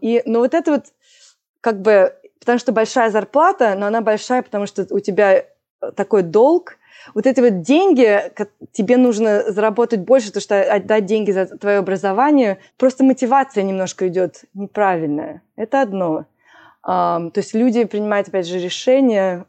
[0.00, 0.84] И, но вот это вот
[1.60, 5.44] как бы потому что большая зарплата, но она большая, потому что у тебя э,
[5.94, 6.76] такой долг.
[7.14, 8.20] Вот эти вот деньги,
[8.72, 14.44] тебе нужно заработать больше, потому что отдать деньги за твое образование, просто мотивация немножко идет
[14.54, 15.42] неправильная.
[15.54, 16.26] Это одно.
[16.84, 19.46] То есть люди принимают, опять же, решения,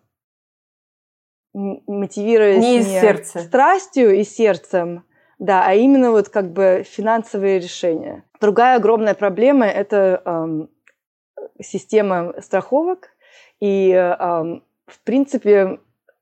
[1.54, 3.40] мотивируясь не, из не сердца.
[3.40, 5.04] страстью и сердцем,
[5.38, 8.24] да, а именно вот как бы финансовые решения.
[8.42, 10.68] Другая огромная проблема– это
[11.62, 13.10] система страховок,
[13.60, 15.80] и, в принципе,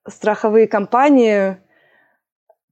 [0.08, 1.58] страховые компании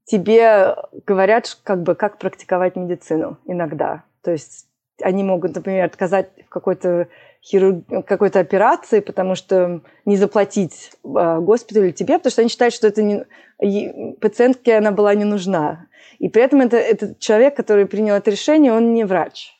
[0.05, 4.03] тебе говорят, как бы, как практиковать медицину иногда.
[4.23, 4.67] То есть
[5.01, 7.07] они могут, например, отказать в какой-то
[7.43, 7.85] хирург...
[8.05, 13.01] какой-то операции, потому что не заплатить э, госпиталю тебе, потому что они считают, что это
[13.01, 14.15] не...
[14.19, 15.87] пациентке она была не нужна.
[16.17, 19.53] И при этом это, этот человек, который принял это решение, он не врач.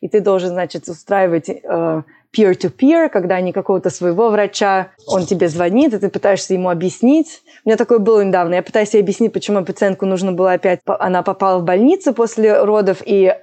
[0.00, 2.02] И ты должен, значит, устраивать э,
[2.34, 7.42] peer-to-peer, когда не какого-то своего врача, он тебе звонит, и ты пытаешься ему объяснить.
[7.64, 8.54] У меня такое было недавно.
[8.54, 10.80] Я пытаюсь ей объяснить, почему пациентку нужно было опять...
[10.86, 13.34] Она попала в больницу после родов, и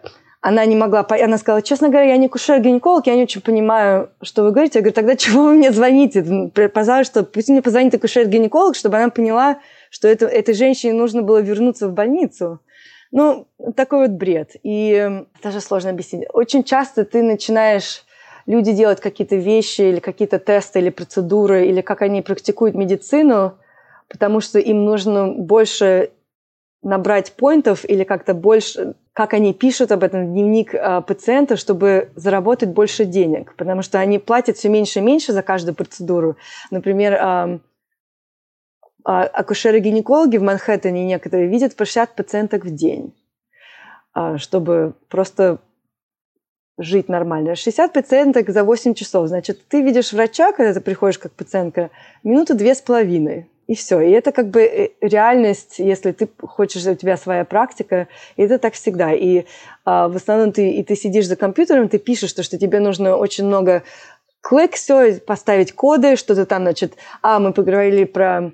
[0.41, 1.05] она не могла...
[1.09, 4.79] Она сказала, честно говоря, я не кушер-гинеколог, я не очень понимаю, что вы говорите.
[4.79, 6.51] Я говорю, тогда чего вы мне звоните?
[6.73, 11.87] Пожалуйста, пусть мне позвонит кушер-гинеколог, чтобы она поняла, что это, этой женщине нужно было вернуться
[11.87, 12.59] в больницу.
[13.11, 14.55] Ну, такой вот бред.
[14.63, 16.27] И даже сложно объяснить.
[16.33, 18.03] Очень часто ты начинаешь
[18.45, 23.57] люди делают какие-то вещи или какие-то тесты или процедуры, или как они практикуют медицину,
[24.09, 26.11] потому что им нужно больше
[26.83, 32.69] набрать поинтов или как-то больше, как они пишут об этом дневник э, пациента, чтобы заработать
[32.69, 36.35] больше денег, потому что они платят все меньше и меньше за каждую процедуру.
[36.71, 37.59] Например, э,
[39.05, 43.13] акушеры-гинекологи в Манхэттене некоторые видят по 60 пациенток в день,
[44.15, 45.59] э, чтобы просто
[46.77, 47.55] жить нормально.
[47.55, 49.27] 60 пациенток за 8 часов.
[49.27, 51.91] Значит, ты видишь врача, когда ты приходишь как пациентка,
[52.23, 53.47] минуты две с половиной.
[53.65, 54.01] И все.
[54.01, 58.59] И это как бы э, реальность, если ты хочешь, у тебя своя практика, и это
[58.59, 59.13] так всегда.
[59.13, 59.45] И
[59.85, 63.15] а, в основном ты, и ты сидишь за компьютером, ты пишешь то, что тебе нужно
[63.15, 63.83] очень много
[64.41, 68.51] клик, все, поставить коды, что-то там, значит, а, мы поговорили про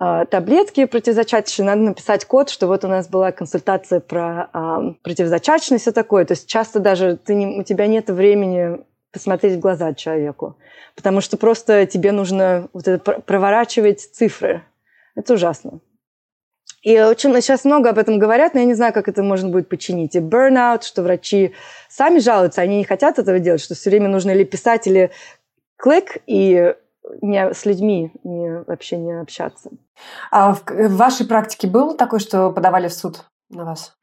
[0.00, 5.90] таблетки противозачаточные, надо написать код, что вот у нас была консультация про а, противозачаточность и
[5.90, 6.24] такое.
[6.24, 8.80] То есть часто даже ты не, у тебя нет времени
[9.12, 10.56] посмотреть в глаза человеку,
[10.96, 14.62] потому что просто тебе нужно вот это проворачивать цифры.
[15.16, 15.80] Это ужасно.
[16.82, 19.68] И очень сейчас много об этом говорят, но я не знаю, как это можно будет
[19.68, 20.16] починить.
[20.16, 21.52] И burnout, что врачи
[21.90, 25.10] сами жалуются, они не хотят этого делать, что все время нужно или писать, или
[25.76, 26.74] клик, и
[27.22, 29.70] не, с людьми не, вообще не общаться.
[30.30, 33.96] А в, в вашей практике было такое, что подавали в суд на вас?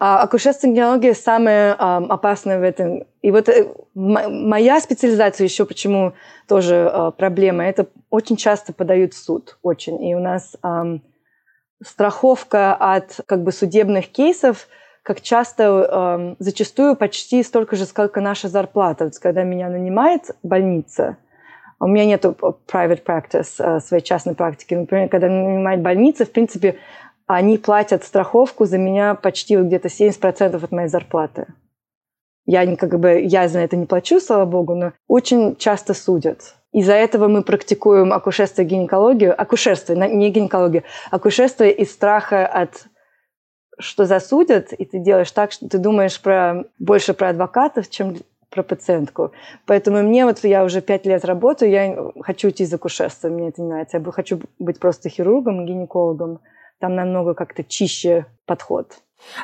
[0.00, 3.04] А, акушерство гинекология самая а, опасная в этом.
[3.20, 6.12] И вот э, моя специализация еще почему
[6.46, 7.64] тоже а, проблема.
[7.64, 10.02] Это очень часто подают в суд, очень.
[10.04, 10.98] И у нас а,
[11.82, 14.68] страховка от как бы судебных кейсов
[15.08, 19.04] как часто, э, зачастую почти столько же, сколько наша зарплата.
[19.04, 21.16] Вот когда меня нанимает больница,
[21.80, 24.74] у меня нет private practice, э, своей частной практики.
[24.74, 26.76] Например, когда нанимает больница, в принципе,
[27.26, 31.46] они платят страховку за меня почти где-то 70% от моей зарплаты.
[32.46, 36.54] Я как бы, я за это не плачу, слава богу, но очень часто судят.
[36.72, 39.38] Из-за этого мы практикуем акушерство и гинекологию.
[39.38, 40.82] Акушерство, не гинекологию.
[41.10, 42.86] Акушерство из страха от
[43.80, 48.16] что засудят, и ты делаешь так, что ты думаешь про, больше про адвокатов, чем
[48.50, 49.32] про пациентку.
[49.66, 53.62] Поэтому мне вот я уже пять лет работаю, я хочу уйти из акушерства, мне это
[53.62, 53.98] не нравится.
[53.98, 56.40] Я хочу быть просто хирургом, гинекологом.
[56.80, 58.98] Там намного как-то чище подход.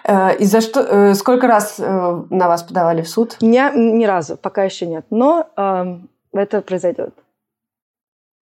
[0.04, 3.36] Э, и за что, э, сколько раз э, на вас подавали в суд?
[3.40, 5.04] Не, ни разу, пока еще нет.
[5.10, 5.98] Но э,
[6.32, 7.14] это произойдет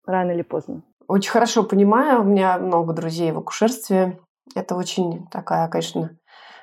[0.05, 0.81] рано или поздно.
[1.07, 2.21] Очень хорошо понимаю.
[2.21, 4.19] У меня много друзей в акушерстве.
[4.55, 6.17] Это очень такая, конечно,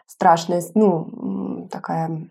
[0.06, 2.28] страшная, ну, такая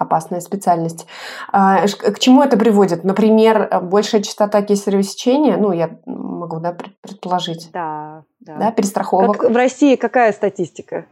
[0.00, 1.06] опасная специальность.
[1.52, 3.04] А, к чему это приводит?
[3.04, 7.70] Например, большая частота кесарево сечения, ну, я могу, да, предположить.
[7.72, 8.56] Да, да.
[8.56, 9.36] Да, перестраховок.
[9.38, 11.04] Как в России какая статистика?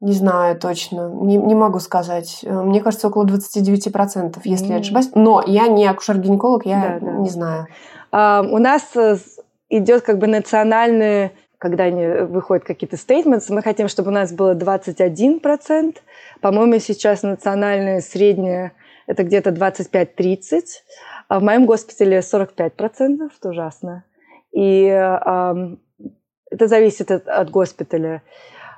[0.00, 2.44] Не знаю точно, не, не могу сказать.
[2.44, 4.72] Мне кажется, около 29%, если mm.
[4.72, 5.10] я ошибаюсь.
[5.14, 7.12] Но я не акушер-гинеколог, я да, да.
[7.18, 7.66] не знаю.
[8.12, 9.16] А, у нас э,
[9.70, 14.54] идет как бы национальный когда они выходят какие-то стейтменты, мы хотим, чтобы у нас было
[14.54, 15.96] 21%.
[16.40, 18.72] По-моему, сейчас национальное среднее
[19.06, 20.62] это где-то 25-30%.
[21.28, 24.04] А в моем госпитале 45%, что ужасно.
[24.52, 25.76] И э,
[26.50, 28.22] это зависит от, от госпиталя.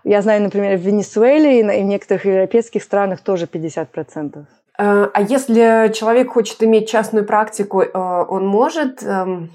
[0.04, 4.46] Я знаю, например, в Венесуэле и в некоторых европейских странах тоже 50%.
[4.78, 9.50] А, а если человек хочет иметь частную практику, э, он может эм,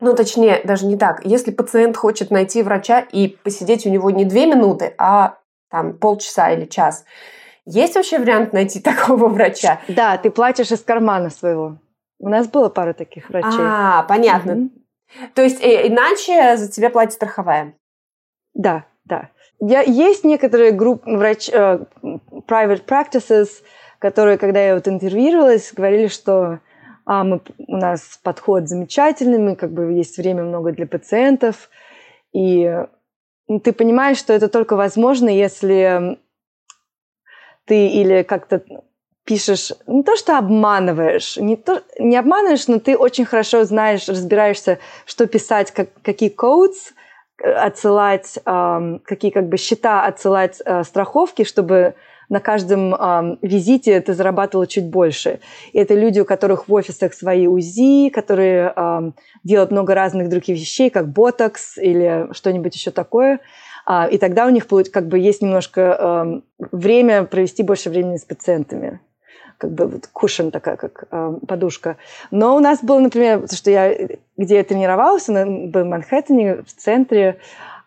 [0.00, 1.24] ну, точнее, даже не так.
[1.24, 5.38] Если пациент хочет найти врача и посидеть у него не две минуты, а
[5.70, 7.04] там полчаса или час,
[7.66, 9.80] есть вообще вариант найти такого врача?
[9.88, 11.78] Да, ты платишь из кармана своего.
[12.18, 13.60] У нас было пара таких врачей.
[13.60, 14.52] А, понятно.
[14.54, 14.70] Угу.
[15.34, 17.74] То есть э, иначе за тебя платит страховая?
[18.54, 19.30] Да, да.
[19.60, 23.48] Я, есть некоторые группы врач, э, private practices,
[23.98, 26.60] которые, когда я вот интервьюировалась, говорили, что
[27.10, 31.68] а мы, у нас подход замечательный, мы как бы есть время много для пациентов,
[32.32, 32.72] и
[33.48, 36.20] ну, ты понимаешь, что это только возможно, если
[37.64, 38.62] ты или как-то
[39.24, 44.78] пишешь, не то что обманываешь, не, то, не обманываешь, но ты очень хорошо знаешь, разбираешься,
[45.04, 46.92] что писать, как, какие codes
[47.42, 51.96] отсылать, э, какие как бы счета отсылать э, страховки, чтобы
[52.30, 55.40] на каждом э, визите ты зарабатывала чуть больше.
[55.72, 59.10] И это люди, у которых в офисах свои УЗИ, которые э,
[59.44, 63.40] делают много разных других вещей, как ботокс или что-нибудь еще такое.
[63.84, 68.24] А, и тогда у них как бы есть немножко э, время провести больше времени с
[68.24, 69.00] пациентами
[69.58, 71.98] как бы вот кушен такая, как э, подушка.
[72.30, 73.94] Но у нас было, например, что я,
[74.38, 77.36] где я тренировалась, был в Манхэттене, в центре,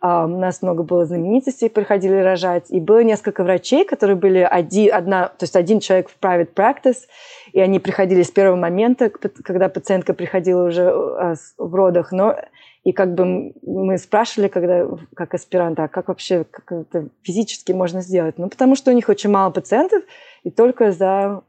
[0.05, 2.69] у нас много было знаменитостей, приходили рожать.
[2.69, 7.07] И было несколько врачей, которые были один, одна, то есть один человек в private practice,
[7.53, 12.11] и они приходили с первого момента, когда пациентка приходила уже а, в родах.
[12.11, 12.35] Но
[12.83, 14.85] и как бы мы спрашивали, когда,
[15.15, 18.37] как аспиранта, а как вообще как это физически можно сделать?
[18.37, 20.03] Ну, потому что у них очень мало пациентов,
[20.43, 21.43] и только за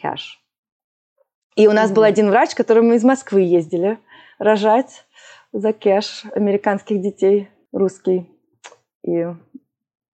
[0.00, 0.40] кэш.
[1.54, 1.94] и у нас mm-hmm.
[1.94, 3.98] был один врач, который мы из Москвы ездили
[4.38, 5.04] рожать
[5.52, 8.30] за кэш американских детей русский.
[9.02, 9.26] И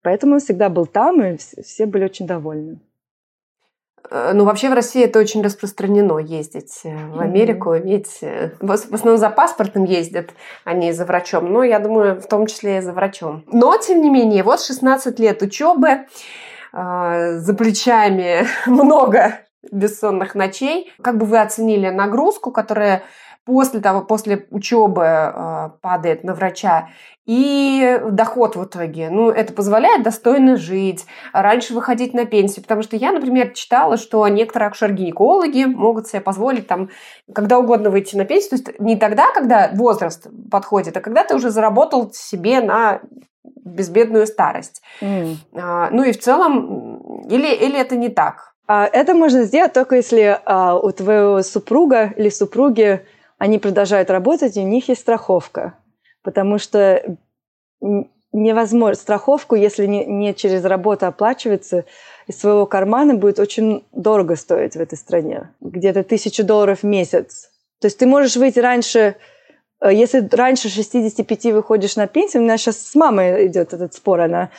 [0.02, 2.80] поэтому он всегда был там, и все были очень довольны.
[4.10, 8.20] Э, ну, вообще в России это очень распространено ездить э, в Америку, иметь...
[8.22, 10.32] Э, в основном за паспортом ездят,
[10.66, 11.52] а не за врачом.
[11.52, 13.44] Но я думаю, в том числе и за врачом.
[13.52, 16.06] Но, тем не менее, вот 16 лет учебы,
[16.74, 19.40] за плечами много
[19.72, 20.92] бессонных ночей.
[21.02, 23.04] Как бы вы оценили нагрузку, которая
[23.46, 26.90] после того, после учебы э, падает на врача,
[27.26, 29.10] и доход в итоге.
[29.10, 32.64] Ну, это позволяет достойно жить, раньше выходить на пенсию.
[32.64, 36.90] Потому что я, например, читала, что некоторые акушер-гинекологи могут себе позволить там
[37.34, 38.50] когда угодно выйти на пенсию.
[38.50, 43.02] То есть не тогда, когда возраст подходит, а когда ты уже заработал себе на
[43.44, 44.82] безбедную старость.
[45.02, 45.36] Mm.
[45.54, 48.54] А, ну и в целом, или, или это не так?
[48.68, 53.06] А, это можно сделать только если а, у твоего супруга или супруги
[53.42, 55.74] они продолжают работать, и у них есть страховка.
[56.22, 57.18] Потому что
[58.32, 58.94] невозможно.
[58.94, 61.86] Страховку, если не, не через работу оплачивается,
[62.28, 65.50] из своего кармана будет очень дорого стоить в этой стране.
[65.60, 67.50] Где-то тысячу долларов в месяц.
[67.80, 69.16] То есть ты можешь выйти раньше,
[69.82, 74.22] э, если раньше 65 выходишь на пенсию, у меня сейчас с мамой идет этот спор,
[74.22, 74.52] она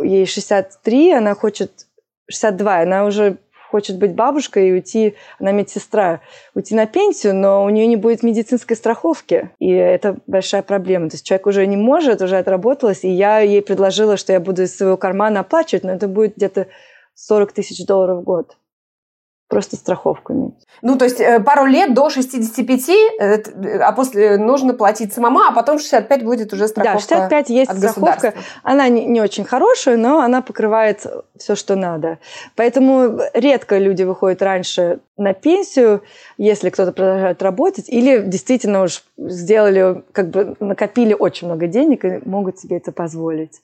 [0.00, 1.88] ей 63, она хочет
[2.30, 3.38] 62, она уже
[3.72, 6.20] хочет быть бабушкой и уйти, она медсестра,
[6.54, 9.50] уйти на пенсию, но у нее не будет медицинской страховки.
[9.58, 11.08] И это большая проблема.
[11.08, 14.62] То есть человек уже не может, уже отработалась, и я ей предложила, что я буду
[14.62, 16.66] из своего кармана оплачивать, но это будет где-то
[17.14, 18.56] 40 тысяч долларов в год.
[19.52, 20.54] Просто страховку иметь.
[20.80, 23.42] Ну, то есть э, пару лет до 65, э,
[23.80, 27.76] а после нужно платить самому, а потом 65 будет уже страховка Да, 65 есть от
[27.76, 28.32] страховка.
[28.62, 32.18] Она не, не очень хорошая, но она покрывает все, что надо.
[32.56, 36.02] Поэтому редко люди выходят раньше на пенсию,
[36.38, 42.20] если кто-то продолжает работать, или действительно уж сделали, как бы накопили очень много денег и
[42.24, 43.60] могут себе это позволить.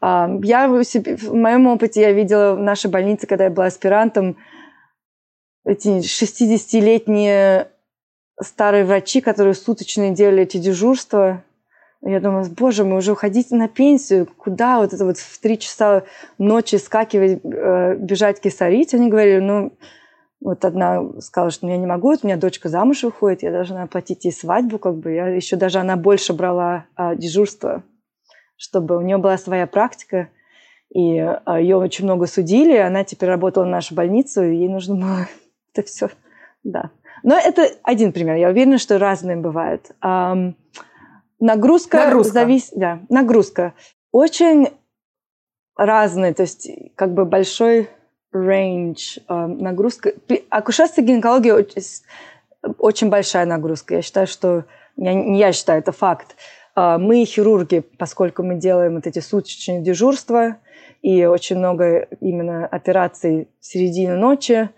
[0.00, 4.36] Я в моем опыте я видела в нашей больнице, когда я была аспирантом,
[5.64, 7.68] эти 60-летние
[8.40, 11.42] старые врачи, которые суточные делали эти дежурства.
[12.02, 14.26] Я думаю, боже мой, уже уходите на пенсию.
[14.26, 16.04] Куда вот это вот в три часа
[16.36, 18.92] ночи скакивать, э, бежать кисарить?
[18.92, 19.72] Они говорили, ну,
[20.40, 23.84] вот одна сказала, что я не могу, вот у меня дочка замуж выходит, я должна
[23.84, 25.12] оплатить ей свадьбу, как бы.
[25.12, 27.82] Я еще даже она больше брала а, дежурство,
[28.56, 30.28] чтобы у нее была своя практика.
[30.94, 35.28] И а, ее очень много судили, она теперь работала в нашу больницу, ей нужно было
[35.74, 36.08] это все,
[36.62, 36.90] да.
[37.22, 38.36] Но это один пример.
[38.36, 39.90] Я уверена, что разные бывают.
[41.40, 42.32] Нагрузка, нагрузка.
[42.32, 43.74] зависит, да, нагрузка
[44.12, 44.68] очень
[45.76, 47.90] разная, то есть как бы большой
[48.32, 50.12] range э, нагрузка.
[50.50, 51.82] Акушерство и гинекология очень,
[52.78, 53.96] очень большая нагрузка.
[53.96, 54.64] Я считаю, что
[54.96, 56.36] я, не я считаю, это факт.
[56.76, 60.58] Э, мы хирурги, поскольку мы делаем вот эти суточные дежурства
[61.04, 64.70] и очень много именно операций в середине ночи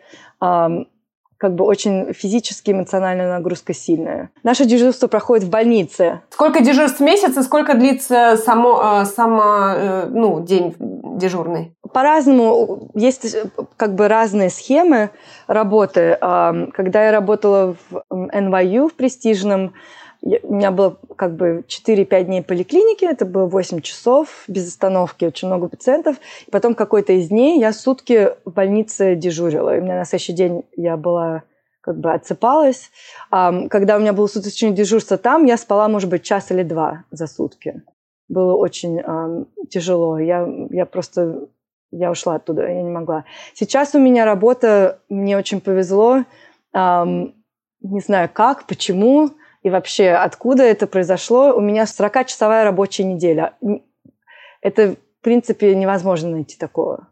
[1.39, 4.31] как бы очень физически эмоциональная нагрузка сильная.
[4.43, 6.23] Наше дежурство проходит в больнице.
[6.31, 11.77] Сколько дежурств в месяц и сколько длится само, э, само э, ну, день дежурный?
[11.93, 12.91] По-разному.
[12.95, 15.11] Есть э, как бы разные схемы
[15.47, 16.17] работы.
[16.21, 19.75] Когда я работала в NYU в престижном,
[20.43, 25.49] у меня было как бы 4-5 дней поликлиники, это было 8 часов без остановки, очень
[25.49, 26.17] много пациентов.
[26.47, 29.77] И потом какой-то из дней я сутки в больнице дежурила.
[29.77, 31.43] И у меня на следующий день я была
[31.81, 32.91] как бы отсыпалась.
[33.31, 37.29] Когда у меня было суточное дежурство там, я спала, может быть, час или два за
[37.29, 37.83] сутки.
[38.29, 40.19] Было очень um, тяжело.
[40.19, 41.47] Я, я просто
[41.93, 43.25] я ушла оттуда, я не могла.
[43.55, 46.25] Сейчас у меня работа, мне очень повезло.
[46.75, 47.35] Um,
[47.81, 49.31] не знаю как, почему
[49.67, 51.53] и вообще откуда это произошло.
[51.53, 53.55] У меня 40-часовая рабочая неделя.
[54.61, 57.09] Это, в принципе, невозможно найти такого.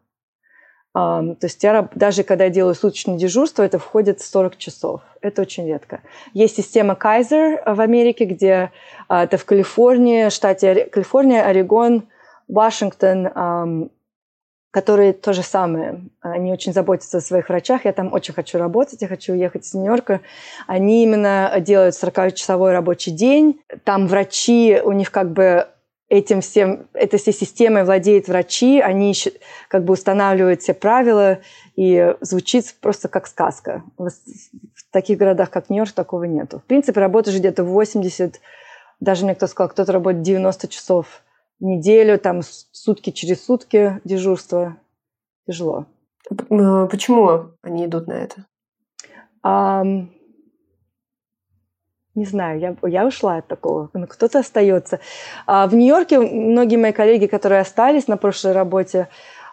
[0.97, 5.01] Um, то есть я, даже когда я делаю суточное дежурство, это входит в 40 часов.
[5.21, 6.03] Это очень редко.
[6.33, 8.71] Есть система Kaiser в Америке, где
[9.09, 12.05] uh, это в Калифорнии, штате Калифорния, Орегон,
[12.47, 13.91] Вашингтон,
[14.75, 16.01] которые то же самое.
[16.21, 17.85] Они очень заботятся о своих врачах.
[17.85, 20.21] Я там очень хочу работать, я хочу уехать из Нью-Йорка.
[20.67, 23.61] Они именно делают 40-часовой рабочий день.
[23.85, 25.69] Там врачи, у них как бы
[26.09, 29.15] этим всем, этой всей системой владеют врачи, они
[29.69, 31.39] как бы устанавливают все правила,
[31.77, 33.85] и звучит просто как сказка.
[33.97, 34.11] В
[34.91, 36.59] таких городах, как Нью-Йорк, такого нету.
[36.59, 38.41] В принципе, работаешь где-то 80,
[38.99, 41.23] даже мне кто сказал, кто-то работает 90 часов
[41.65, 44.77] неделю, там сутки через сутки дежурство.
[45.47, 45.87] Тяжело.
[46.31, 48.47] Э, почему они идут на это?
[49.45, 50.09] Um,
[52.15, 55.01] не знаю, я, я ушла от такого, но кто-то остается.
[55.47, 59.09] А в Нью-Йорке многие мои коллеги, которые остались на прошлой работе,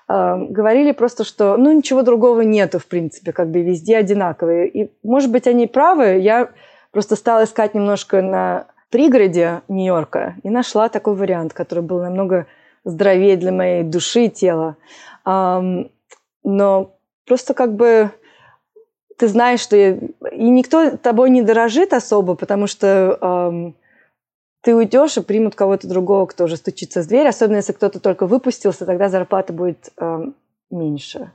[0.07, 4.69] говорили просто, что ну ничего другого нету, в принципе, как бы везде одинаковые.
[4.69, 6.19] И, может быть, они правы.
[6.19, 6.51] Я
[6.91, 12.45] просто стала искать немножко на пригороде Нью-Йорка и нашла такой вариант, который был намного
[12.83, 14.75] здоровее для моей души и тела.
[15.25, 18.11] Но просто как бы
[19.17, 19.97] ты знаешь, что я...
[20.31, 23.73] и никто тобой не дорожит особо, потому что
[24.61, 28.27] ты уйдешь и примут кого-то другого, кто уже стучится в дверь, особенно если кто-то только
[28.27, 29.89] выпустился, тогда зарплата будет
[30.69, 31.31] меньше.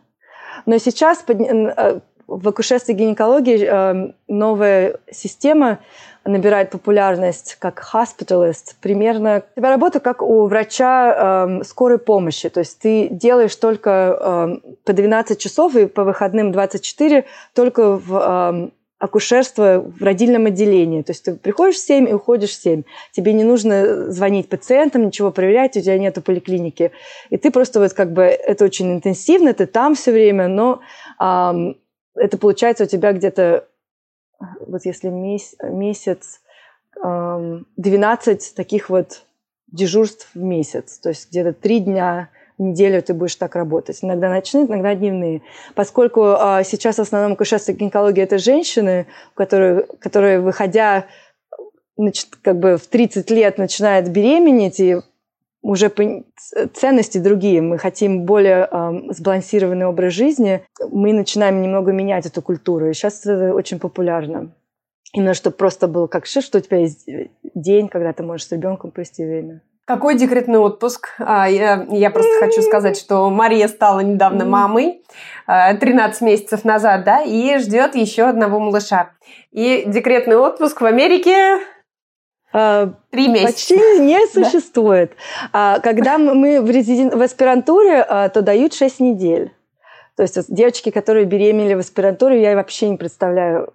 [0.65, 5.81] Но сейчас э, в акушерстве гинекологии новая система
[6.27, 12.49] набирает популярность как hospitalist, примерно у тебя работа как у врача э, скорой помощи.
[12.49, 17.25] То есть ты делаешь только э, по 12 часов и по выходным 24
[17.55, 21.03] только в э, акушерство в родильном отделении.
[21.03, 22.83] То есть ты приходишь в 7 и уходишь в 7.
[23.13, 26.93] Тебе не нужно звонить пациентам, ничего проверять, у тебя нету поликлиники.
[27.31, 30.81] И ты просто вот как бы, это очень интенсивно, ты там все время, но
[31.21, 31.77] эм,
[32.15, 33.67] это получается у тебя где-то
[34.67, 36.41] вот если месяц,
[37.03, 39.23] 12 таких вот
[39.71, 43.99] дежурств в месяц, то есть где-то три дня в неделю ты будешь так работать.
[44.03, 45.43] Иногда ночные, иногда дневные.
[45.75, 51.05] Поскольку а, сейчас в основном акушерство и гинекология– это женщины, которые, которые выходя
[51.99, 54.97] значит, как бы в 30 лет начинают беременеть и
[55.67, 55.93] уже
[56.75, 62.89] ценности другие, мы хотим более э, сбалансированный образ жизни, мы начинаем немного менять эту культуру.
[62.89, 64.53] И сейчас это очень популярно.
[65.13, 67.09] Именно чтобы просто было как что у тебя есть
[67.55, 69.61] день, когда ты можешь с ребенком провести время.
[69.87, 71.15] Какой декретный отпуск?
[71.19, 75.03] А, я, я просто хочу сказать, что Мария стала недавно мамой,
[75.47, 79.11] 13 а, месяцев назад, да, и ждет еще одного малыша.
[79.53, 81.61] И декретный отпуск в Америке
[83.11, 83.53] Три месяца.
[83.53, 85.13] Почти не существует.
[85.53, 85.81] Да?
[85.81, 87.11] Когда мы в, резиден...
[87.11, 89.53] в аспирантуре, то дают 6 недель.
[90.17, 93.75] То есть девочки, которые беременели в аспирантуре, я вообще не представляю,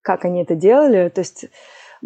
[0.00, 1.10] как они это делали.
[1.10, 1.46] То есть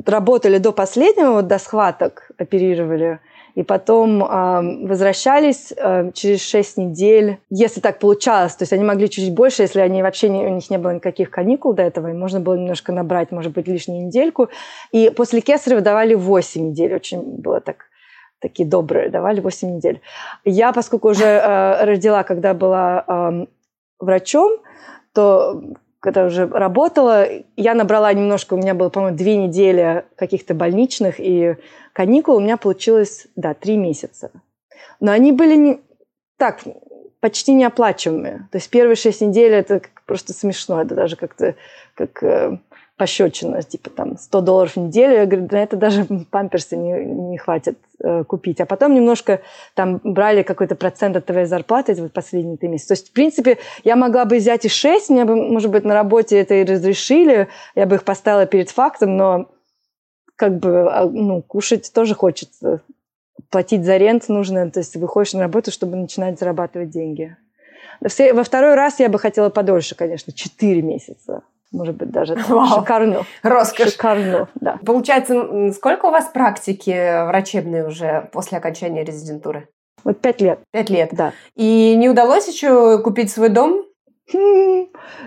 [0.04, 3.20] работали до последнего, вот до схваток оперировали
[3.58, 8.54] и потом э, возвращались э, через 6 недель, если так получалось.
[8.54, 11.28] То есть они могли чуть больше, если они вообще не, у них не было никаких
[11.28, 14.48] каникул до этого, и можно было немножко набрать, может быть, лишнюю недельку.
[14.92, 16.94] И после Кесарева давали 8 недель.
[16.94, 17.86] Очень было так
[18.38, 20.02] такие добрые, давали 8 недель.
[20.44, 23.46] Я, поскольку уже э, родила, когда была э,
[23.98, 24.52] врачом,
[25.12, 25.60] то
[26.00, 27.26] когда уже работала,
[27.56, 31.56] я набрала немножко, у меня было, по-моему, две недели каких-то больничных и
[31.92, 34.30] каникул, у меня получилось, да, три месяца.
[35.00, 35.80] Но они были не,
[36.36, 36.60] так,
[37.20, 38.48] почти неоплачиваемые.
[38.52, 41.54] То есть первые шесть недель это просто смешно, это даже как-то
[41.94, 42.58] как э,
[42.96, 45.14] пощечина, типа там 100 долларов в неделю.
[45.14, 48.60] Я говорю, на это даже памперсы не, не хватит э, купить.
[48.60, 49.42] А потом немножко
[49.74, 52.88] там брали какой-то процент от твоей зарплаты вот последние три месяца.
[52.88, 55.94] То есть, в принципе, я могла бы взять и 6, мне бы, может быть, на
[55.94, 59.50] работе это и разрешили, я бы их поставила перед фактом, но
[60.36, 62.80] как бы, а, ну, кушать тоже хочется.
[63.50, 67.36] Платить за рент нужно, то есть выходишь на работу, чтобы начинать зарабатывать деньги.
[68.00, 71.42] Во второй раз я бы хотела подольше, конечно, 4 месяца
[71.72, 72.80] может быть, даже Вау.
[72.80, 73.26] шикарно.
[73.42, 73.92] Роскошь.
[73.92, 74.78] Шикарно, да.
[74.84, 79.68] Получается, сколько у вас практики врачебной уже после окончания резидентуры?
[80.04, 80.60] Вот пять лет.
[80.70, 81.10] Пять лет?
[81.12, 81.32] Да.
[81.56, 83.84] И не удалось еще купить свой дом?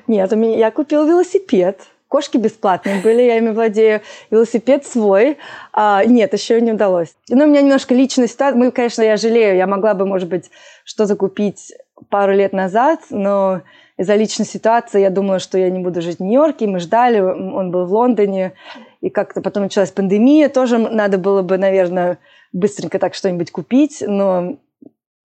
[0.07, 1.81] Нет, у меня, я купил велосипед.
[2.07, 4.01] Кошки бесплатные были, я ими владею.
[4.31, 5.37] Велосипед свой.
[5.71, 7.15] А, нет, еще не удалось.
[7.29, 8.57] Но у меня немножко личная ситуация.
[8.57, 9.55] Мы, конечно, я жалею.
[9.55, 10.51] Я могла бы, может быть,
[10.83, 11.71] что-то купить
[12.09, 13.61] пару лет назад, но
[13.97, 16.67] из-за личной ситуации я думала, что я не буду жить в Нью-Йорке.
[16.67, 18.53] Мы ждали, он был в Лондоне.
[19.01, 20.49] И как-то потом началась пандемия.
[20.49, 22.17] Тоже надо было бы, наверное,
[22.51, 24.03] быстренько так что-нибудь купить.
[24.05, 24.57] Но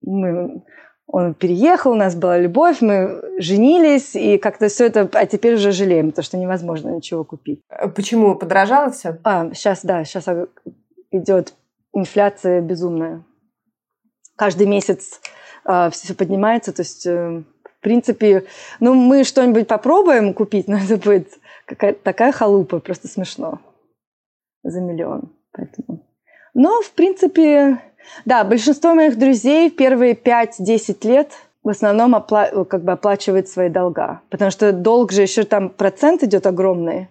[0.03, 0.63] мы
[1.07, 5.71] он переехал, у нас была любовь, мы женились, и как-то все это, а теперь уже
[5.71, 7.63] жалеем, потому что невозможно ничего купить.
[7.95, 8.35] Почему?
[8.35, 9.19] Подорожало все?
[9.23, 10.27] А, сейчас, да, сейчас
[11.13, 11.55] идет
[11.93, 13.25] инфляция безумная.
[14.35, 15.21] Каждый месяц
[15.91, 17.43] все поднимается, то есть э,
[17.87, 18.43] принципе,
[18.81, 21.29] ну, мы что-нибудь попробуем купить, но это будет
[21.67, 23.61] какая-то такая халупа, просто смешно.
[24.65, 25.33] За миллион.
[25.53, 26.03] Поэтому.
[26.53, 27.79] Но, в принципе,
[28.25, 31.31] да, большинство моих друзей первые 5-10 лет
[31.63, 34.21] в основном опла- как бы оплачивают свои долга.
[34.31, 37.09] Потому что долг же еще там процент идет огромный.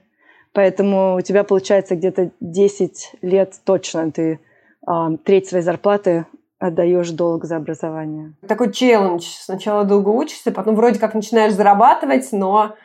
[0.51, 4.39] Поэтому у тебя получается где-то 10 лет точно ты
[4.86, 4.91] э,
[5.24, 6.26] треть своей зарплаты
[6.68, 8.34] отдаешь долг за образование.
[8.47, 9.24] Такой челлендж.
[9.24, 12.76] Сначала долго учишься, потом вроде как начинаешь зарабатывать, но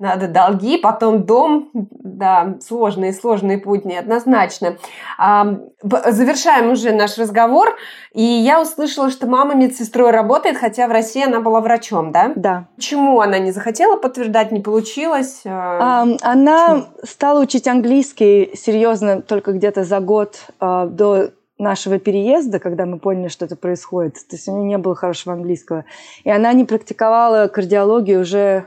[0.00, 1.68] надо долги, потом дом.
[1.74, 4.78] Да, сложный, сложный путь, неоднозначно.
[5.18, 7.76] А, завершаем уже наш разговор.
[8.14, 12.32] И я услышала, что мама медсестрой работает, хотя в России она была врачом, да?
[12.34, 12.68] Да.
[12.76, 15.42] Почему она не захотела подтверждать, не получилось?
[15.44, 16.86] А, она Почему?
[17.04, 23.28] стала учить английский серьезно только где-то за год а, до нашего переезда, когда мы поняли,
[23.28, 24.14] что это происходит.
[24.14, 25.84] То есть у нее не было хорошего английского.
[26.24, 28.64] И она не практиковала кардиологию уже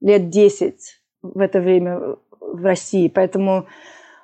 [0.00, 0.74] лет 10
[1.22, 3.08] в это время в России.
[3.08, 3.66] Поэтому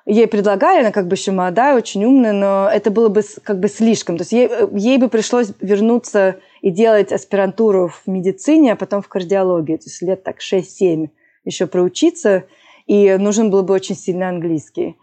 [0.05, 3.67] ей предлагали, она как бы еще молодая, очень умная, но это было бы как бы
[3.67, 4.17] слишком.
[4.17, 9.07] То есть ей, ей бы пришлось вернуться и делать аспирантуру в медицине, а потом в
[9.07, 9.77] кардиологии.
[9.77, 11.09] То есть лет так 6-7
[11.45, 12.45] еще проучиться,
[12.85, 14.97] и нужен был бы очень сильный английский.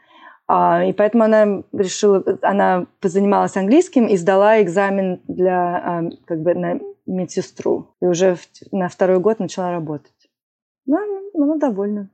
[0.49, 6.55] А, и поэтому она решила, она позанималась английским и сдала экзамен для, а, как бы,
[6.55, 7.95] на медсестру.
[8.01, 8.37] И уже
[8.71, 10.13] на второй год начала работать.
[10.87, 10.99] Ну,
[11.35, 12.11] она довольна.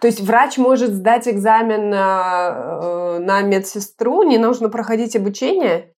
[0.00, 5.94] То есть врач может сдать экзамен на, э, на медсестру, не нужно проходить обучение?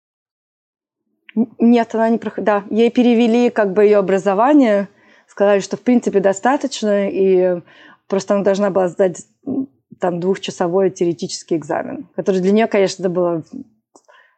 [1.59, 2.47] Нет, она не проходит.
[2.47, 4.89] Да, ей перевели как бы ее образование,
[5.27, 7.61] сказали, что в принципе достаточно, и
[8.07, 9.27] просто она должна была сдать
[9.99, 13.43] там двухчасовой теоретический экзамен, который для нее, конечно, было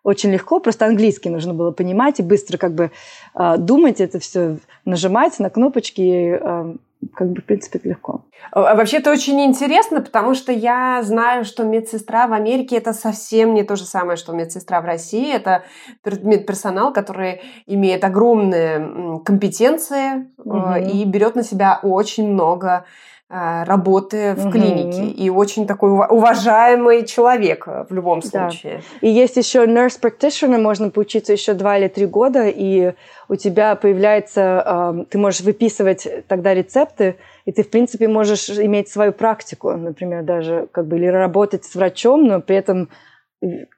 [0.03, 2.91] очень легко, просто английский нужно было понимать и быстро как бы
[3.35, 6.75] э, думать это все, нажимать на кнопочки, э,
[7.15, 8.25] как бы, в принципе, это легко.
[8.51, 13.55] А, вообще, это очень интересно, потому что я знаю, что медсестра в Америке это совсем
[13.55, 15.33] не то же самое, что медсестра в России.
[15.33, 15.63] Это
[16.05, 20.75] медперсонал, который имеет огромные компетенции угу.
[20.75, 22.85] и берет на себя очень много а,
[23.31, 24.53] работы в угу.
[24.53, 28.81] клинике и очень такой уважаемый человек э, в любом случае.
[29.01, 29.07] Да.
[29.07, 32.95] И есть еще nurse practitioner, можно поучиться еще два или три года, и
[33.29, 39.13] у тебя появляется, ты можешь выписывать тогда рецепты, и ты, в принципе, можешь иметь свою
[39.13, 42.89] практику, например, даже как бы или работать с врачом, но при этом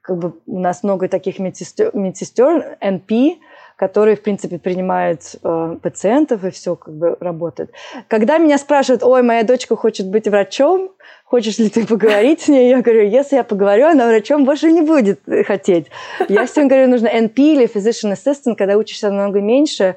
[0.01, 3.35] как бы у нас много таких медсестер, медсестер NP,
[3.81, 7.71] который, в принципе, принимает э, пациентов и все как бы работает.
[8.07, 10.91] Когда меня спрашивают, ой, моя дочка хочет быть врачом,
[11.25, 12.69] хочешь ли ты поговорить с ней?
[12.69, 15.87] Я говорю, если я поговорю, она врачом больше не будет хотеть.
[16.29, 19.95] Я всем говорю, нужно NP или Physician Assistant, когда учишься намного меньше.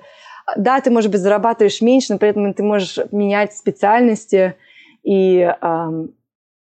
[0.57, 4.55] Да, ты, может быть, зарабатываешь меньше, но при этом ты можешь менять специальности
[5.03, 6.15] и, эм,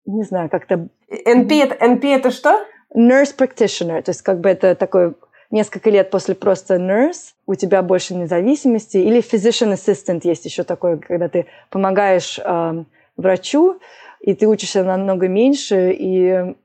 [0.06, 0.88] не знаю, как-то...
[1.12, 2.66] NP, NP это что?
[2.96, 5.16] Nurse Practitioner, то есть как бы это такой
[5.52, 8.98] несколько лет после просто nurse, у тебя больше независимости.
[8.98, 12.84] Или physician assistant есть еще такое, когда ты помогаешь э,
[13.18, 13.80] врачу,
[14.22, 16.56] и ты учишься намного меньше, и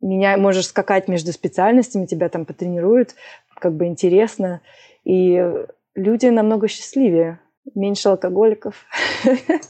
[0.00, 3.14] меня можешь скакать между специальностями, тебя там потренируют,
[3.58, 4.60] как бы интересно.
[5.04, 5.42] И
[5.94, 7.40] люди намного счастливее,
[7.74, 8.74] меньше алкоголиков.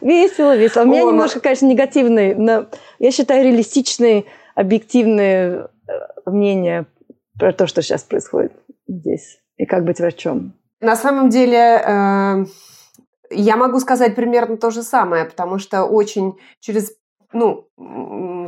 [0.00, 0.82] Весело, весело.
[0.82, 2.66] У меня немножко, конечно, негативный, но
[2.98, 5.92] я считаю реалистичные, объективные э,
[6.24, 6.86] мнения
[7.38, 8.52] про то, что сейчас происходит
[8.88, 10.54] здесь, и как быть врачом.
[10.80, 12.44] На самом деле, э,
[13.30, 16.92] я могу сказать примерно то же самое, потому что очень через
[17.32, 17.68] ну,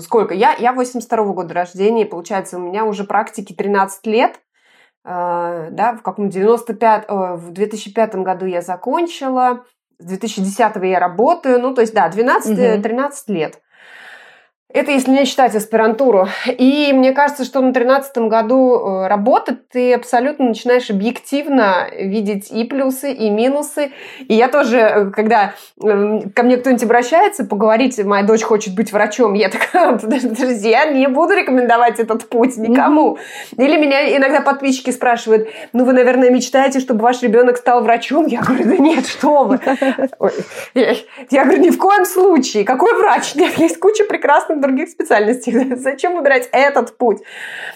[0.01, 0.34] сколько?
[0.34, 4.41] Я, я 82 -го года рождения, получается, у меня уже практики 13 лет.
[5.05, 9.64] Э, да, в каком 95, э, в 2005 году я закончила,
[9.99, 13.32] с 2010 я работаю, ну, то есть, да, 12-13 угу.
[13.32, 13.61] лет.
[14.71, 16.29] Это если не считать аспирантуру.
[16.47, 22.64] И мне кажется, что на тринадцатом году э, работы ты абсолютно начинаешь объективно видеть и
[22.64, 23.93] плюсы, и минусы.
[24.29, 28.93] И я тоже, э, когда эм, ко мне кто-нибудь обращается, поговорить, моя дочь хочет быть
[28.93, 33.16] врачом, я такая, подожди, я не буду рекомендовать этот путь никому.
[33.57, 38.27] Или меня иногда подписчики спрашивают, ну вы, наверное, мечтаете, чтобы ваш ребенок стал врачом?
[38.27, 39.61] Я говорю, да нет, что вы.
[41.31, 42.64] Я говорю, ни в коем случае.
[42.64, 43.35] Какой врач?
[43.35, 45.75] Нет, есть куча прекрасных других специальностей.
[45.77, 47.19] Зачем выбирать этот путь?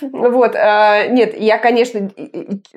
[0.00, 0.54] Вот.
[0.54, 2.10] Э, нет, я, конечно,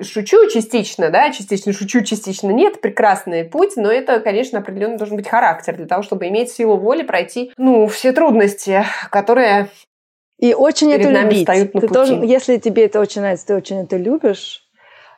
[0.00, 2.80] шучу частично, да, частично шучу, частично нет.
[2.80, 7.02] Прекрасный путь, но это, конечно, определенно должен быть характер для того, чтобы иметь силу воли
[7.02, 9.68] пройти, ну, все трудности, которые
[10.38, 11.46] и очень это любить.
[11.46, 11.88] Ты пути.
[11.88, 14.62] тоже, если тебе это очень нравится, ты очень это любишь.